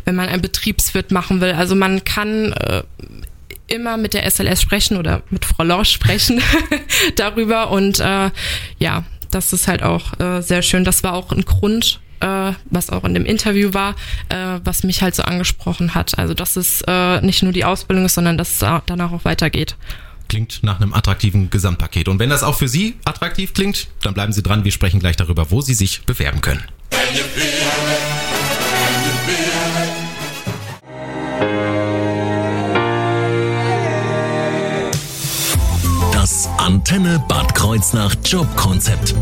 wenn 0.05 0.13
man 0.13 0.29
ein 0.29 0.41
Betriebswirt 0.41 1.09
machen 1.09 1.41
will. 1.41 1.53
Also 1.53 1.73
man 1.73 2.05
kann 2.05 2.53
äh, 2.53 2.83
immer 3.65 3.97
mit 3.97 4.13
der 4.13 4.29
SLS 4.29 4.61
sprechen 4.61 4.95
oder 4.95 5.23
mit 5.31 5.43
Frau 5.43 5.63
Lorsch 5.63 5.91
sprechen 5.91 6.39
darüber 7.15 7.71
und 7.71 7.99
äh, 7.99 8.29
ja, 8.77 9.03
das 9.31 9.53
ist 9.53 9.67
halt 9.67 9.81
auch 9.81 10.19
äh, 10.19 10.41
sehr 10.41 10.61
schön. 10.61 10.83
Das 10.83 11.03
war 11.03 11.13
auch 11.13 11.31
ein 11.31 11.45
Grund, 11.45 11.99
äh, 12.19 12.51
was 12.69 12.91
auch 12.91 13.05
in 13.05 13.15
dem 13.15 13.25
Interview 13.25 13.73
war, 13.73 13.95
äh, 14.29 14.59
was 14.63 14.83
mich 14.83 15.01
halt 15.01 15.15
so 15.15 15.23
angesprochen 15.23 15.95
hat. 15.95 16.19
Also 16.19 16.35
dass 16.35 16.57
es 16.57 16.83
äh, 16.87 17.21
nicht 17.21 17.41
nur 17.41 17.53
die 17.53 17.65
Ausbildung 17.65 18.05
ist, 18.05 18.13
sondern 18.13 18.37
dass 18.37 18.61
es 18.61 18.81
danach 18.85 19.11
auch 19.11 19.25
weitergeht 19.25 19.75
klingt 20.27 20.63
nach 20.63 20.79
einem 20.79 20.93
attraktiven 20.93 21.49
Gesamtpaket. 21.49 22.07
Und 22.07 22.19
wenn 22.19 22.29
das 22.29 22.43
auch 22.43 22.55
für 22.55 22.67
Sie 22.67 22.95
attraktiv 23.05 23.53
klingt, 23.53 23.87
dann 24.01 24.13
bleiben 24.13 24.33
Sie 24.33 24.43
dran. 24.43 24.63
Wir 24.63 24.71
sprechen 24.71 24.99
gleich 24.99 25.15
darüber, 25.15 25.51
wo 25.51 25.61
Sie 25.61 25.73
sich 25.73 26.03
bewerben 26.05 26.41
können. 26.41 26.63
Das 36.11 36.49
Antenne 36.57 37.23
Bad 37.29 37.55
Kreuznach 37.55 38.15
Jobkonzept 38.25 39.15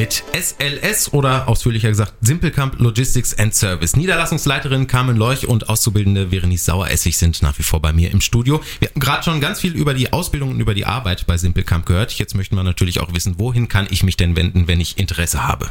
mit 0.00 0.24
SLS 0.32 1.12
oder 1.12 1.46
ausführlicher 1.46 1.90
gesagt 1.90 2.14
Simpelkamp 2.22 2.80
Logistics 2.80 3.38
and 3.38 3.54
Service. 3.54 3.96
Niederlassungsleiterin 3.96 4.86
Carmen 4.86 5.14
Leuch 5.14 5.46
und 5.46 5.68
Auszubildende 5.68 6.30
Verenice 6.30 6.64
Saueressig 6.64 7.18
sind 7.18 7.42
nach 7.42 7.58
wie 7.58 7.62
vor 7.62 7.82
bei 7.82 7.92
mir 7.92 8.10
im 8.10 8.22
Studio. 8.22 8.62
Wir 8.78 8.88
haben 8.88 8.98
gerade 8.98 9.24
schon 9.24 9.42
ganz 9.42 9.60
viel 9.60 9.74
über 9.74 9.92
die 9.92 10.10
Ausbildung 10.10 10.52
und 10.52 10.60
über 10.60 10.72
die 10.72 10.86
Arbeit 10.86 11.26
bei 11.26 11.36
Simpelkamp 11.36 11.84
gehört. 11.84 12.12
Jetzt 12.12 12.34
möchten 12.34 12.56
wir 12.56 12.62
natürlich 12.62 12.98
auch 12.98 13.12
wissen, 13.12 13.34
wohin 13.38 13.68
kann 13.68 13.88
ich 13.90 14.02
mich 14.02 14.16
denn 14.16 14.36
wenden, 14.36 14.68
wenn 14.68 14.80
ich 14.80 14.96
Interesse 14.96 15.46
habe? 15.46 15.68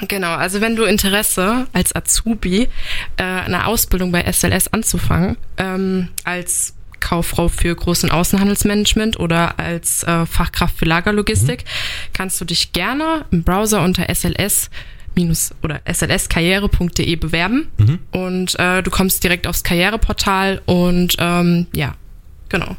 Genau, 0.00 0.32
also 0.32 0.62
wenn 0.62 0.74
du 0.74 0.84
Interesse 0.84 1.66
als 1.74 1.94
Azubi 1.94 2.68
äh, 3.18 3.22
eine 3.22 3.66
Ausbildung 3.66 4.12
bei 4.12 4.22
SLS 4.32 4.68
anzufangen, 4.68 5.36
ähm, 5.58 6.08
als 6.24 6.72
Kauffrau 7.00 7.48
für 7.48 7.74
Groß- 7.74 8.04
und 8.04 8.10
Außenhandelsmanagement 8.10 9.18
oder 9.18 9.58
als 9.58 10.02
äh, 10.04 10.26
Fachkraft 10.26 10.76
für 10.76 10.84
Lagerlogistik, 10.84 11.64
mhm. 11.64 12.12
kannst 12.12 12.40
du 12.40 12.44
dich 12.44 12.72
gerne 12.72 13.24
im 13.30 13.42
Browser 13.42 13.82
unter 13.82 14.12
SLS 14.12 14.70
minus 15.14 15.50
oder 15.62 15.80
slskarriere.de 15.92 17.16
bewerben 17.16 17.68
mhm. 17.78 17.98
und 18.12 18.58
äh, 18.58 18.82
du 18.82 18.90
kommst 18.90 19.24
direkt 19.24 19.46
aufs 19.46 19.64
Karriereportal 19.64 20.62
und 20.66 21.16
ähm, 21.18 21.66
ja, 21.74 21.94
genau. 22.48 22.76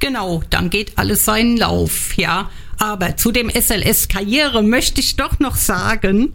Genau, 0.00 0.42
dann 0.50 0.68
geht 0.68 0.98
alles 0.98 1.24
seinen 1.24 1.56
Lauf, 1.56 2.16
ja. 2.16 2.50
Aber 2.78 3.16
zu 3.16 3.30
dem 3.30 3.48
SLS 3.48 4.08
Karriere 4.08 4.62
möchte 4.62 5.00
ich 5.00 5.16
doch 5.16 5.38
noch 5.38 5.54
sagen, 5.54 6.34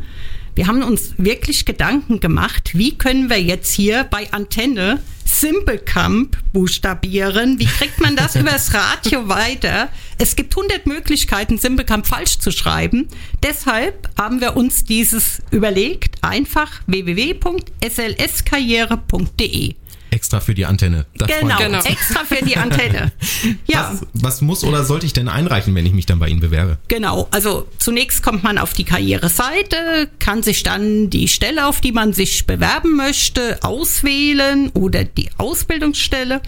wir 0.56 0.68
haben 0.68 0.82
uns 0.82 1.14
wirklich 1.18 1.66
Gedanken 1.66 2.20
gemacht, 2.20 2.72
wie 2.74 2.98
können 2.98 3.30
wir 3.30 3.42
jetzt 3.42 3.74
hier 3.74 4.06
bei 4.06 4.32
Antenne 4.32 5.00
Simplecamp 5.28 6.36
buchstabieren? 6.54 7.60
Wie 7.60 7.66
kriegt 7.66 8.00
man 8.02 8.16
das 8.16 8.36
übers 8.36 8.74
Radio 8.74 9.30
weiter? 9.30 9.90
Es 10.18 10.36
gibt 10.36 10.58
100 10.58 10.88
Möglichkeiten, 10.88 11.58
Simplecamp 11.58 12.08
falsch 12.08 12.40
zu 12.40 12.52
schreiben. 12.52 13.08
Deshalb 13.44 14.10
haben 14.18 14.42
wir 14.42 14.56
uns 14.56 14.86
dieses 14.86 15.42
überlegt, 15.52 16.24
einfach 16.24 16.82
www.slskarriere.de 16.88 19.76
extra 20.18 20.40
für 20.40 20.56
die 20.56 20.66
Antenne. 20.66 21.06
Das 21.16 21.28
genau, 21.28 21.58
genau, 21.58 21.78
extra 21.84 22.26
für 22.26 22.44
die 22.44 22.58
Antenne. 22.58 23.12
Ja. 23.68 23.92
Was, 23.92 24.08
was, 24.14 24.42
muss 24.42 24.64
oder 24.64 24.84
sollte 24.84 25.06
ich 25.06 25.14
denn 25.14 25.28
einreichen, 25.28 25.76
wenn 25.76 25.86
ich 25.86 25.94
mich 25.94 26.06
dann 26.06 26.18
bei 26.20 26.28
Ihnen 26.28 26.40
bewerbe? 26.40 26.80
Genau, 26.88 27.28
also 27.32 27.68
zunächst 27.78 28.24
kommt 28.24 28.44
man 28.44 28.58
auf 28.58 28.74
die 28.74 28.84
Karriereseite, 28.84 30.10
kann 30.20 30.42
sich 30.42 30.64
dann 30.64 31.10
die 31.10 31.28
Stelle, 31.28 31.68
auf 31.68 31.82
die 31.82 31.92
man 31.92 32.14
sich 32.14 32.48
bewerben 32.48 32.96
möchte, 32.96 33.60
auswählen 33.62 34.70
oder 34.74 35.04
die 35.04 35.30
Ausbildungsstelle. 35.38 36.42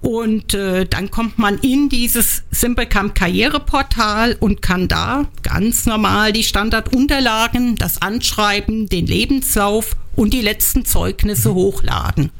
Und 0.00 0.54
äh, 0.54 0.84
dann 0.84 1.10
kommt 1.10 1.38
man 1.38 1.58
in 1.58 1.88
dieses 1.88 2.42
Simplecamp 2.50 3.14
Karriereportal 3.14 4.36
und 4.38 4.62
kann 4.62 4.88
da 4.88 5.26
ganz 5.42 5.86
normal 5.86 6.32
die 6.32 6.44
Standardunterlagen, 6.44 7.76
das 7.76 8.02
Anschreiben, 8.02 8.88
den 8.88 9.06
Lebenslauf 9.06 9.96
und 10.14 10.34
die 10.34 10.42
letzten 10.42 10.84
Zeugnisse 10.84 11.54
hochladen. 11.54 12.30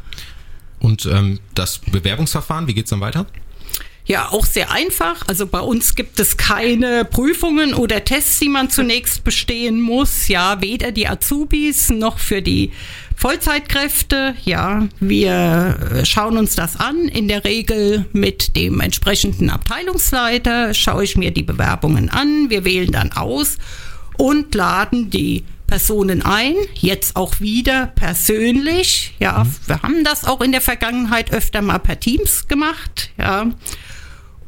Und 0.83 1.07
ähm, 1.07 1.39
das 1.55 1.79
Bewerbungsverfahren, 1.79 2.67
wie 2.67 2.75
geht's 2.75 2.91
dann 2.91 3.01
weiter? 3.01 3.27
Ja, 4.05 4.31
auch 4.31 4.45
sehr 4.45 4.73
einfach. 4.73 5.29
Also 5.29 5.47
bei 5.47 5.61
uns 5.61 5.95
gibt 5.95 6.19
es 6.19 6.37
keine 6.37 7.05
Prüfungen 7.05 7.73
oder 7.73 8.05
Tests, 8.05 8.41
die 8.41 8.49
man 8.49 8.69
zunächst 8.69 9.23
bestehen 9.23 9.81
muss. 9.81 10.27
Ja, 10.27 10.61
weder 10.61 10.91
die 10.91 11.07
Azubis 11.07 11.89
noch 11.89 12.19
für 12.19 12.43
die 12.43 12.73
Vollzeitkräfte. 13.17 14.35
Ja, 14.45 14.89
wir 14.99 16.03
schauen 16.03 16.37
uns 16.37 16.57
das 16.57 16.81
an. 16.81 17.07
In 17.07 17.29
der 17.29 17.45
Regel 17.45 18.07
mit 18.13 18.57
dem 18.57 18.81
entsprechenden 18.81 19.51
Abteilungsleiter 19.51 20.75
schaue 20.75 21.05
ich 21.05 21.17
mir 21.17 21.31
die 21.31 21.45
Bewerbungen 21.45 22.11
an. 22.11 22.51
Wir 22.51 22.65
wählen 22.65 22.91
dann 22.91 23.13
aus 23.13 23.59
und 24.19 24.53
laden 24.57 25.11
die 25.11 25.45
Personen 25.73 26.21
ein, 26.21 26.55
jetzt 26.75 27.17
auch 27.17 27.41
wieder 27.41 27.87
persönlich. 27.87 29.15
Ja, 29.21 29.45
mhm. 29.45 29.55
wir 29.65 29.83
haben 29.83 30.05
das 30.05 30.27
auch 30.27 30.43
in 30.43 30.53
der 30.53 30.61
Vergangenheit 30.61 31.33
öfter 31.33 31.63
mal 31.63 31.79
per 31.79 31.99
Teams 31.99 32.47
gemacht. 32.47 33.09
Ja, 33.17 33.47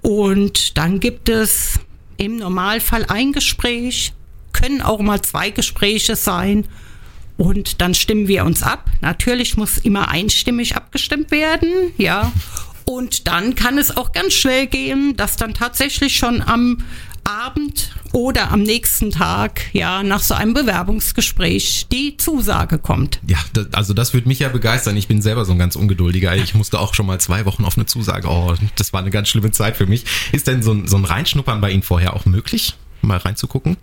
und 0.02 0.76
dann 0.76 1.00
gibt 1.00 1.30
es 1.30 1.80
im 2.18 2.36
Normalfall 2.36 3.06
ein 3.08 3.32
Gespräch, 3.32 4.12
können 4.52 4.82
auch 4.82 5.00
mal 5.00 5.22
zwei 5.22 5.48
Gespräche 5.48 6.14
sein. 6.14 6.66
Und 7.38 7.80
dann 7.80 7.94
stimmen 7.94 8.28
wir 8.28 8.44
uns 8.44 8.62
ab. 8.62 8.90
Natürlich 9.00 9.56
muss 9.56 9.78
immer 9.78 10.10
einstimmig 10.10 10.76
abgestimmt 10.76 11.30
werden, 11.30 11.70
ja. 11.96 12.32
Und 12.84 13.28
dann 13.28 13.54
kann 13.54 13.78
es 13.78 13.96
auch 13.96 14.12
ganz 14.12 14.34
schnell 14.34 14.66
gehen, 14.66 15.16
dass 15.16 15.36
dann 15.36 15.54
tatsächlich 15.54 16.18
schon 16.18 16.42
am 16.42 16.84
Abend 17.24 17.90
oder 18.12 18.50
am 18.52 18.62
nächsten 18.62 19.10
Tag, 19.10 19.62
ja, 19.72 20.02
nach 20.02 20.20
so 20.20 20.34
einem 20.34 20.54
Bewerbungsgespräch 20.54 21.86
die 21.90 22.16
Zusage 22.16 22.78
kommt. 22.78 23.20
Ja, 23.26 23.38
das, 23.52 23.72
also 23.72 23.94
das 23.94 24.14
würde 24.14 24.28
mich 24.28 24.38
ja 24.38 24.48
begeistern. 24.48 24.96
Ich 24.96 25.08
bin 25.08 25.22
selber 25.22 25.44
so 25.44 25.52
ein 25.52 25.58
ganz 25.58 25.74
ungeduldiger. 25.74 26.36
Ich 26.36 26.54
musste 26.54 26.78
auch 26.78 26.94
schon 26.94 27.06
mal 27.06 27.18
zwei 27.18 27.44
Wochen 27.46 27.64
auf 27.64 27.76
eine 27.76 27.86
Zusage. 27.86 28.28
Oh, 28.28 28.54
das 28.76 28.92
war 28.92 29.00
eine 29.00 29.10
ganz 29.10 29.28
schlimme 29.28 29.50
Zeit 29.50 29.76
für 29.76 29.86
mich. 29.86 30.04
Ist 30.32 30.46
denn 30.46 30.62
so 30.62 30.72
ein, 30.72 30.86
so 30.86 30.96
ein 30.96 31.04
Reinschnuppern 31.04 31.60
bei 31.60 31.70
Ihnen 31.70 31.82
vorher 31.82 32.14
auch 32.14 32.26
möglich? 32.26 32.76
Mal 33.02 33.18
reinzugucken? 33.18 33.76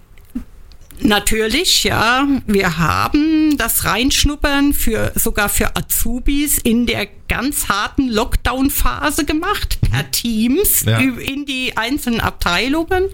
Natürlich, 1.03 1.83
ja. 1.83 2.27
Wir 2.45 2.77
haben 2.77 3.57
das 3.57 3.85
Reinschnuppern 3.85 4.73
für, 4.73 5.11
sogar 5.15 5.49
für 5.49 5.75
Azubis 5.75 6.57
in 6.57 6.85
der 6.85 7.07
ganz 7.27 7.69
harten 7.69 8.07
Lockdown-Phase 8.07 9.25
gemacht, 9.25 9.79
per. 9.81 10.09
Teams, 10.11 10.83
ja. 10.85 10.97
in 10.99 11.45
die 11.45 11.75
einzelnen 11.75 12.21
Abteilungen. 12.21 13.05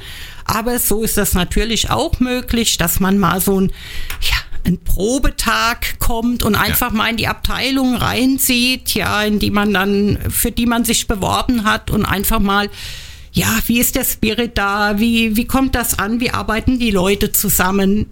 Aber 0.45 0.79
so 0.79 1.03
ist 1.03 1.17
das 1.17 1.33
natürlich 1.33 1.89
auch 1.89 2.19
möglich, 2.19 2.77
dass 2.77 2.99
man 2.99 3.17
mal 3.17 3.41
so 3.41 3.59
ein, 3.59 3.71
ja, 4.21 4.37
ein 4.65 4.79
Probetag 4.83 5.99
kommt 5.99 6.43
und 6.43 6.55
einfach 6.55 6.91
ja. 6.91 6.97
mal 6.97 7.09
in 7.09 7.17
die 7.17 7.27
Abteilung 7.27 7.95
reinsieht, 7.95 8.93
ja, 8.93 9.23
in 9.23 9.39
die 9.39 9.51
man 9.51 9.73
dann, 9.73 10.19
für 10.29 10.51
die 10.51 10.65
man 10.65 10.85
sich 10.85 11.07
beworben 11.07 11.63
hat 11.63 11.89
und 11.89 12.05
einfach 12.05 12.39
mal 12.39 12.69
ja, 13.37 13.59
wie 13.67 13.79
ist 13.79 13.95
der 13.95 14.03
Spirit 14.03 14.57
da? 14.57 14.99
Wie, 14.99 15.35
wie 15.35 15.45
kommt 15.45 15.75
das 15.75 15.99
an? 15.99 16.19
Wie 16.19 16.31
arbeiten 16.31 16.79
die 16.79 16.91
Leute 16.91 17.31
zusammen? 17.31 18.07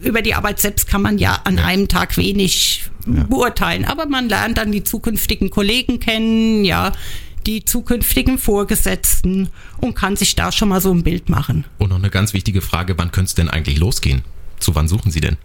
Über 0.00 0.22
die 0.22 0.34
Arbeit 0.34 0.60
selbst 0.60 0.88
kann 0.88 1.02
man 1.02 1.18
ja 1.18 1.40
an 1.44 1.58
ja. 1.58 1.64
einem 1.64 1.88
Tag 1.88 2.16
wenig 2.16 2.84
ja. 3.06 3.24
beurteilen, 3.24 3.84
aber 3.84 4.06
man 4.06 4.28
lernt 4.28 4.56
dann 4.58 4.72
die 4.72 4.82
zukünftigen 4.82 5.50
Kollegen 5.50 6.00
kennen, 6.00 6.64
ja, 6.64 6.92
die 7.46 7.64
zukünftigen 7.64 8.38
Vorgesetzten 8.38 9.50
und 9.78 9.94
kann 9.94 10.16
sich 10.16 10.36
da 10.36 10.52
schon 10.52 10.70
mal 10.70 10.80
so 10.80 10.92
ein 10.92 11.02
Bild 11.02 11.28
machen. 11.28 11.64
Und 11.78 11.90
noch 11.90 11.96
eine 11.96 12.10
ganz 12.10 12.32
wichtige 12.32 12.62
Frage, 12.62 12.96
wann 12.96 13.12
könnte 13.12 13.28
es 13.28 13.34
denn 13.34 13.50
eigentlich 13.50 13.78
losgehen? 13.78 14.22
Zu 14.58 14.74
wann 14.74 14.88
suchen 14.88 15.10
Sie 15.10 15.20
denn? 15.20 15.36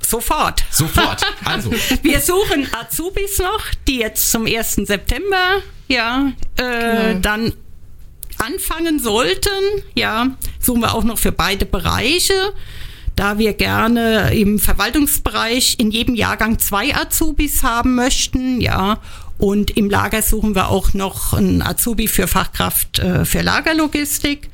Sofort. 0.00 0.64
Sofort. 0.70 1.24
Also. 1.44 1.70
Wir 2.02 2.20
suchen 2.20 2.66
Azubis 2.72 3.38
noch, 3.38 3.62
die 3.86 3.98
jetzt 3.98 4.30
zum 4.30 4.46
1. 4.46 4.74
September 4.84 5.62
ja 5.88 6.32
äh, 6.56 7.12
genau. 7.12 7.20
dann 7.20 7.52
anfangen 8.38 8.98
sollten. 8.98 9.50
Ja, 9.94 10.36
suchen 10.60 10.82
wir 10.82 10.94
auch 10.94 11.04
noch 11.04 11.18
für 11.18 11.32
beide 11.32 11.66
Bereiche. 11.66 12.52
Da 13.16 13.38
wir 13.38 13.52
gerne 13.52 14.32
im 14.34 14.60
Verwaltungsbereich 14.60 15.76
in 15.78 15.90
jedem 15.90 16.14
Jahrgang 16.14 16.60
zwei 16.60 16.94
Azubis 16.94 17.64
haben 17.64 17.96
möchten, 17.96 18.60
ja, 18.60 19.00
und 19.38 19.76
im 19.76 19.88
Lager 19.88 20.22
suchen 20.22 20.54
wir 20.54 20.68
auch 20.68 20.94
noch 20.94 21.32
einen 21.32 21.62
Azubi 21.62 22.08
für 22.08 22.26
Fachkraft 22.26 22.98
äh, 22.98 23.24
für 23.24 23.42
Lagerlogistik. 23.42 24.50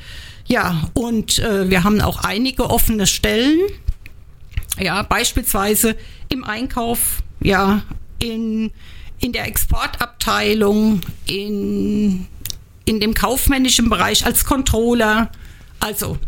Ja, 0.46 0.90
und 0.92 1.38
äh, 1.38 1.70
wir 1.70 1.84
haben 1.84 2.00
auch 2.02 2.24
einige 2.24 2.68
offene 2.68 3.06
Stellen. 3.06 3.60
Ja, 4.78 5.02
beispielsweise 5.02 5.96
im 6.28 6.44
Einkauf, 6.44 7.22
ja, 7.40 7.82
in, 8.18 8.70
in 9.20 9.32
der 9.32 9.46
Exportabteilung, 9.46 11.00
in, 11.26 12.26
in 12.84 13.00
dem 13.00 13.14
kaufmännischen 13.14 13.88
Bereich 13.90 14.26
als 14.26 14.44
Controller. 14.44 15.30
Also 15.80 16.18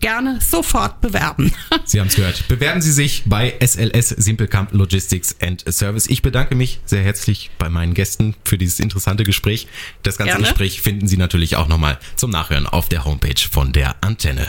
gerne 0.00 0.40
sofort 0.40 1.00
bewerben. 1.00 1.52
Sie 1.84 2.00
haben 2.00 2.08
es 2.08 2.16
gehört. 2.16 2.48
Bewerben 2.48 2.80
Sie 2.80 2.92
sich 2.92 3.22
bei 3.26 3.54
SLS 3.60 4.10
Simplecamp 4.10 4.72
Logistics 4.72 5.36
and 5.40 5.64
Service. 5.68 6.06
Ich 6.06 6.22
bedanke 6.22 6.54
mich 6.54 6.80
sehr 6.84 7.02
herzlich 7.02 7.50
bei 7.58 7.68
meinen 7.68 7.94
Gästen 7.94 8.34
für 8.44 8.58
dieses 8.58 8.80
interessante 8.80 9.24
Gespräch. 9.24 9.66
Das 10.02 10.16
ganze 10.18 10.32
gerne. 10.32 10.44
Gespräch 10.44 10.80
finden 10.80 11.08
Sie 11.08 11.16
natürlich 11.16 11.56
auch 11.56 11.68
nochmal 11.68 11.98
zum 12.16 12.30
Nachhören 12.30 12.66
auf 12.66 12.88
der 12.88 13.04
Homepage 13.04 13.40
von 13.50 13.72
der 13.72 13.96
Antenne. 14.02 14.46